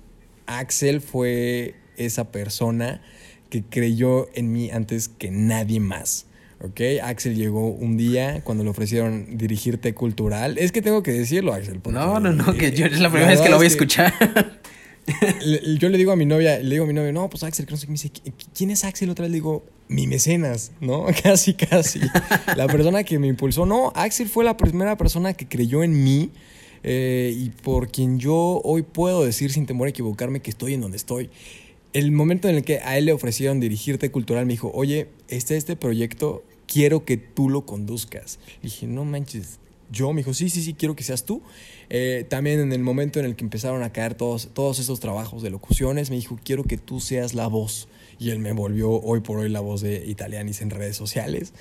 [0.45, 3.01] Axel fue esa persona
[3.49, 6.28] que creyó en mí antes que nadie más.
[6.62, 6.82] ¿ok?
[7.03, 10.58] Axel llegó un día cuando le ofrecieron dirigirte cultural.
[10.58, 11.82] Es que tengo que decirlo, Axel.
[11.91, 14.14] No, no, no, que yo es la primera vez que lo voy a escuchar.
[15.80, 17.66] yo le digo a mi novia, le digo a mi novia, no, pues Axel,
[18.53, 19.10] ¿quién es Axel?
[19.10, 21.05] Otra vez le digo, mi mecenas, ¿no?
[21.24, 22.01] Casi, casi.
[22.55, 23.66] la persona que me impulsó.
[23.66, 26.32] No, Axel fue la primera persona que creyó en mí
[26.84, 30.82] eh, y por quien yo hoy puedo decir sin temor a equivocarme que estoy en
[30.82, 31.30] donde estoy.
[31.93, 35.55] El momento en el que a él le ofrecieron dirigirte cultural, me dijo, oye, este
[35.55, 38.39] este proyecto quiero que tú lo conduzcas.
[38.62, 39.60] Dije, no manches,
[39.92, 41.42] yo, me dijo, sí, sí, sí, quiero que seas tú.
[41.90, 45.42] Eh, también en el momento en el que empezaron a caer todos, todos esos trabajos
[45.42, 47.88] de locuciones, me dijo, quiero que tú seas la voz.
[48.20, 51.54] Y él me volvió hoy por hoy la voz de Italianis en redes sociales.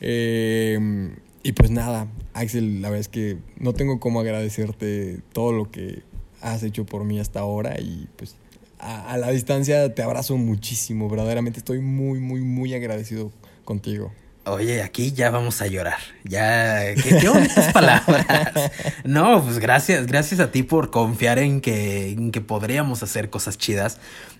[0.00, 1.10] Eh,
[1.42, 6.02] y pues nada, Axel, la verdad es que no tengo cómo agradecerte todo lo que
[6.40, 8.36] has hecho por mí hasta ahora y pues
[8.78, 13.32] a, a la distancia te abrazo muchísimo, verdaderamente estoy muy, muy, muy agradecido
[13.64, 14.12] contigo.
[14.44, 15.98] Oye, aquí ya vamos a llorar.
[16.24, 18.72] Ya, qué, qué bonitas palabras.
[19.04, 23.56] No, pues gracias, gracias a ti por confiar en que, en que podríamos hacer cosas
[23.56, 23.98] chidas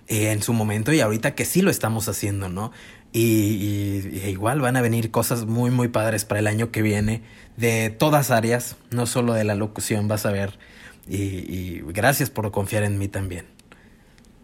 [0.09, 2.73] eh, en su momento y ahorita que sí lo estamos haciendo, ¿no?
[3.13, 6.81] Y, y- y igual van a venir cosas muy, muy padres para el año que
[6.81, 7.21] viene
[7.55, 10.57] de todas áreas, no solo de la locución, vas a ver.
[11.07, 13.45] Y, y gracias por confiar en mí también.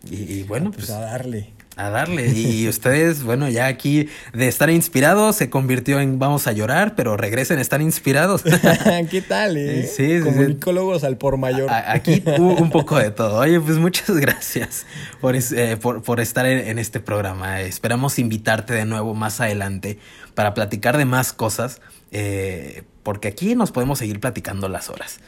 [0.09, 1.49] Y, bueno, Pues pues a darle.
[1.85, 2.27] A darle.
[2.29, 7.17] Y ustedes, bueno, ya aquí de estar inspirados se convirtió en vamos a llorar, pero
[7.17, 8.43] regresen a estar inspirados.
[9.11, 9.83] ¿Qué tal, eh?
[9.83, 10.23] Sí, sí, sí.
[10.23, 11.69] Comunicólogos al por mayor.
[11.69, 13.37] A- Aquí un poco de todo.
[13.39, 14.85] Oye, pues muchas gracias
[15.21, 17.61] por, eh, por, por estar en, en este programa.
[17.61, 19.97] Esperamos invitarte de nuevo más adelante
[20.35, 25.19] para platicar de más cosas, eh, porque aquí nos podemos seguir platicando las horas.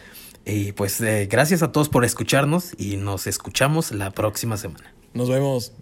[0.45, 4.93] Y pues eh, gracias a todos por escucharnos y nos escuchamos la próxima semana.
[5.13, 5.73] Nos vemos.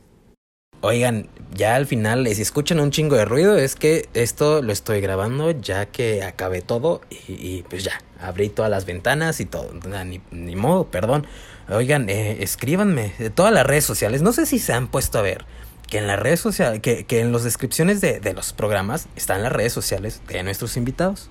[0.81, 5.01] Oigan, ya al final, si escuchan un chingo de ruido, es que esto lo estoy
[5.01, 9.73] grabando ya que acabé todo y, pues ya, abrí todas las ventanas y todo.
[10.05, 11.27] Ni, ni modo, perdón.
[11.69, 14.21] Oigan, eh, escríbanme de todas las redes sociales.
[14.21, 15.45] No sé si se han puesto a ver
[15.89, 19.43] que en las redes sociales, que, que en las descripciones de, de los programas están
[19.43, 21.29] las redes sociales de nuestros invitados.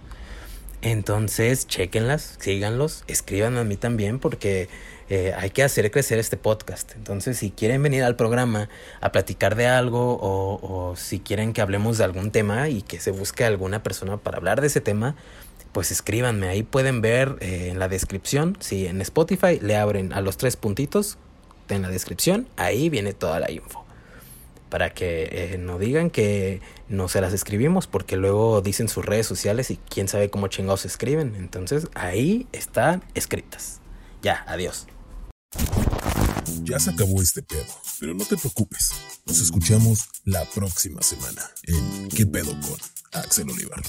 [0.82, 4.68] Entonces, chequenlas, síganlos, escríbanme a mí también porque
[5.10, 6.92] eh, hay que hacer crecer este podcast.
[6.94, 8.68] Entonces, si quieren venir al programa
[9.00, 13.10] a platicar de algo o, si quieren que hablemos de algún tema y que se
[13.10, 15.16] busque alguna persona para hablar de ese tema,
[15.72, 16.48] pues escríbanme.
[16.48, 20.56] Ahí pueden ver eh, en la descripción, si en Spotify le abren a los tres
[20.56, 21.18] puntitos
[21.68, 23.84] en la descripción, ahí viene toda la info
[24.68, 29.26] para que eh, no digan que no se las escribimos, porque luego dicen sus redes
[29.26, 31.34] sociales y quién sabe cómo chingados se escriben.
[31.36, 33.80] Entonces ahí están escritas.
[34.22, 34.86] Ya, adiós.
[36.64, 37.64] Ya se acabó este pedo,
[37.98, 38.90] pero no te preocupes.
[39.26, 42.78] Nos escuchamos la próxima semana en ¿Qué pedo con
[43.12, 43.82] Axel Olivar?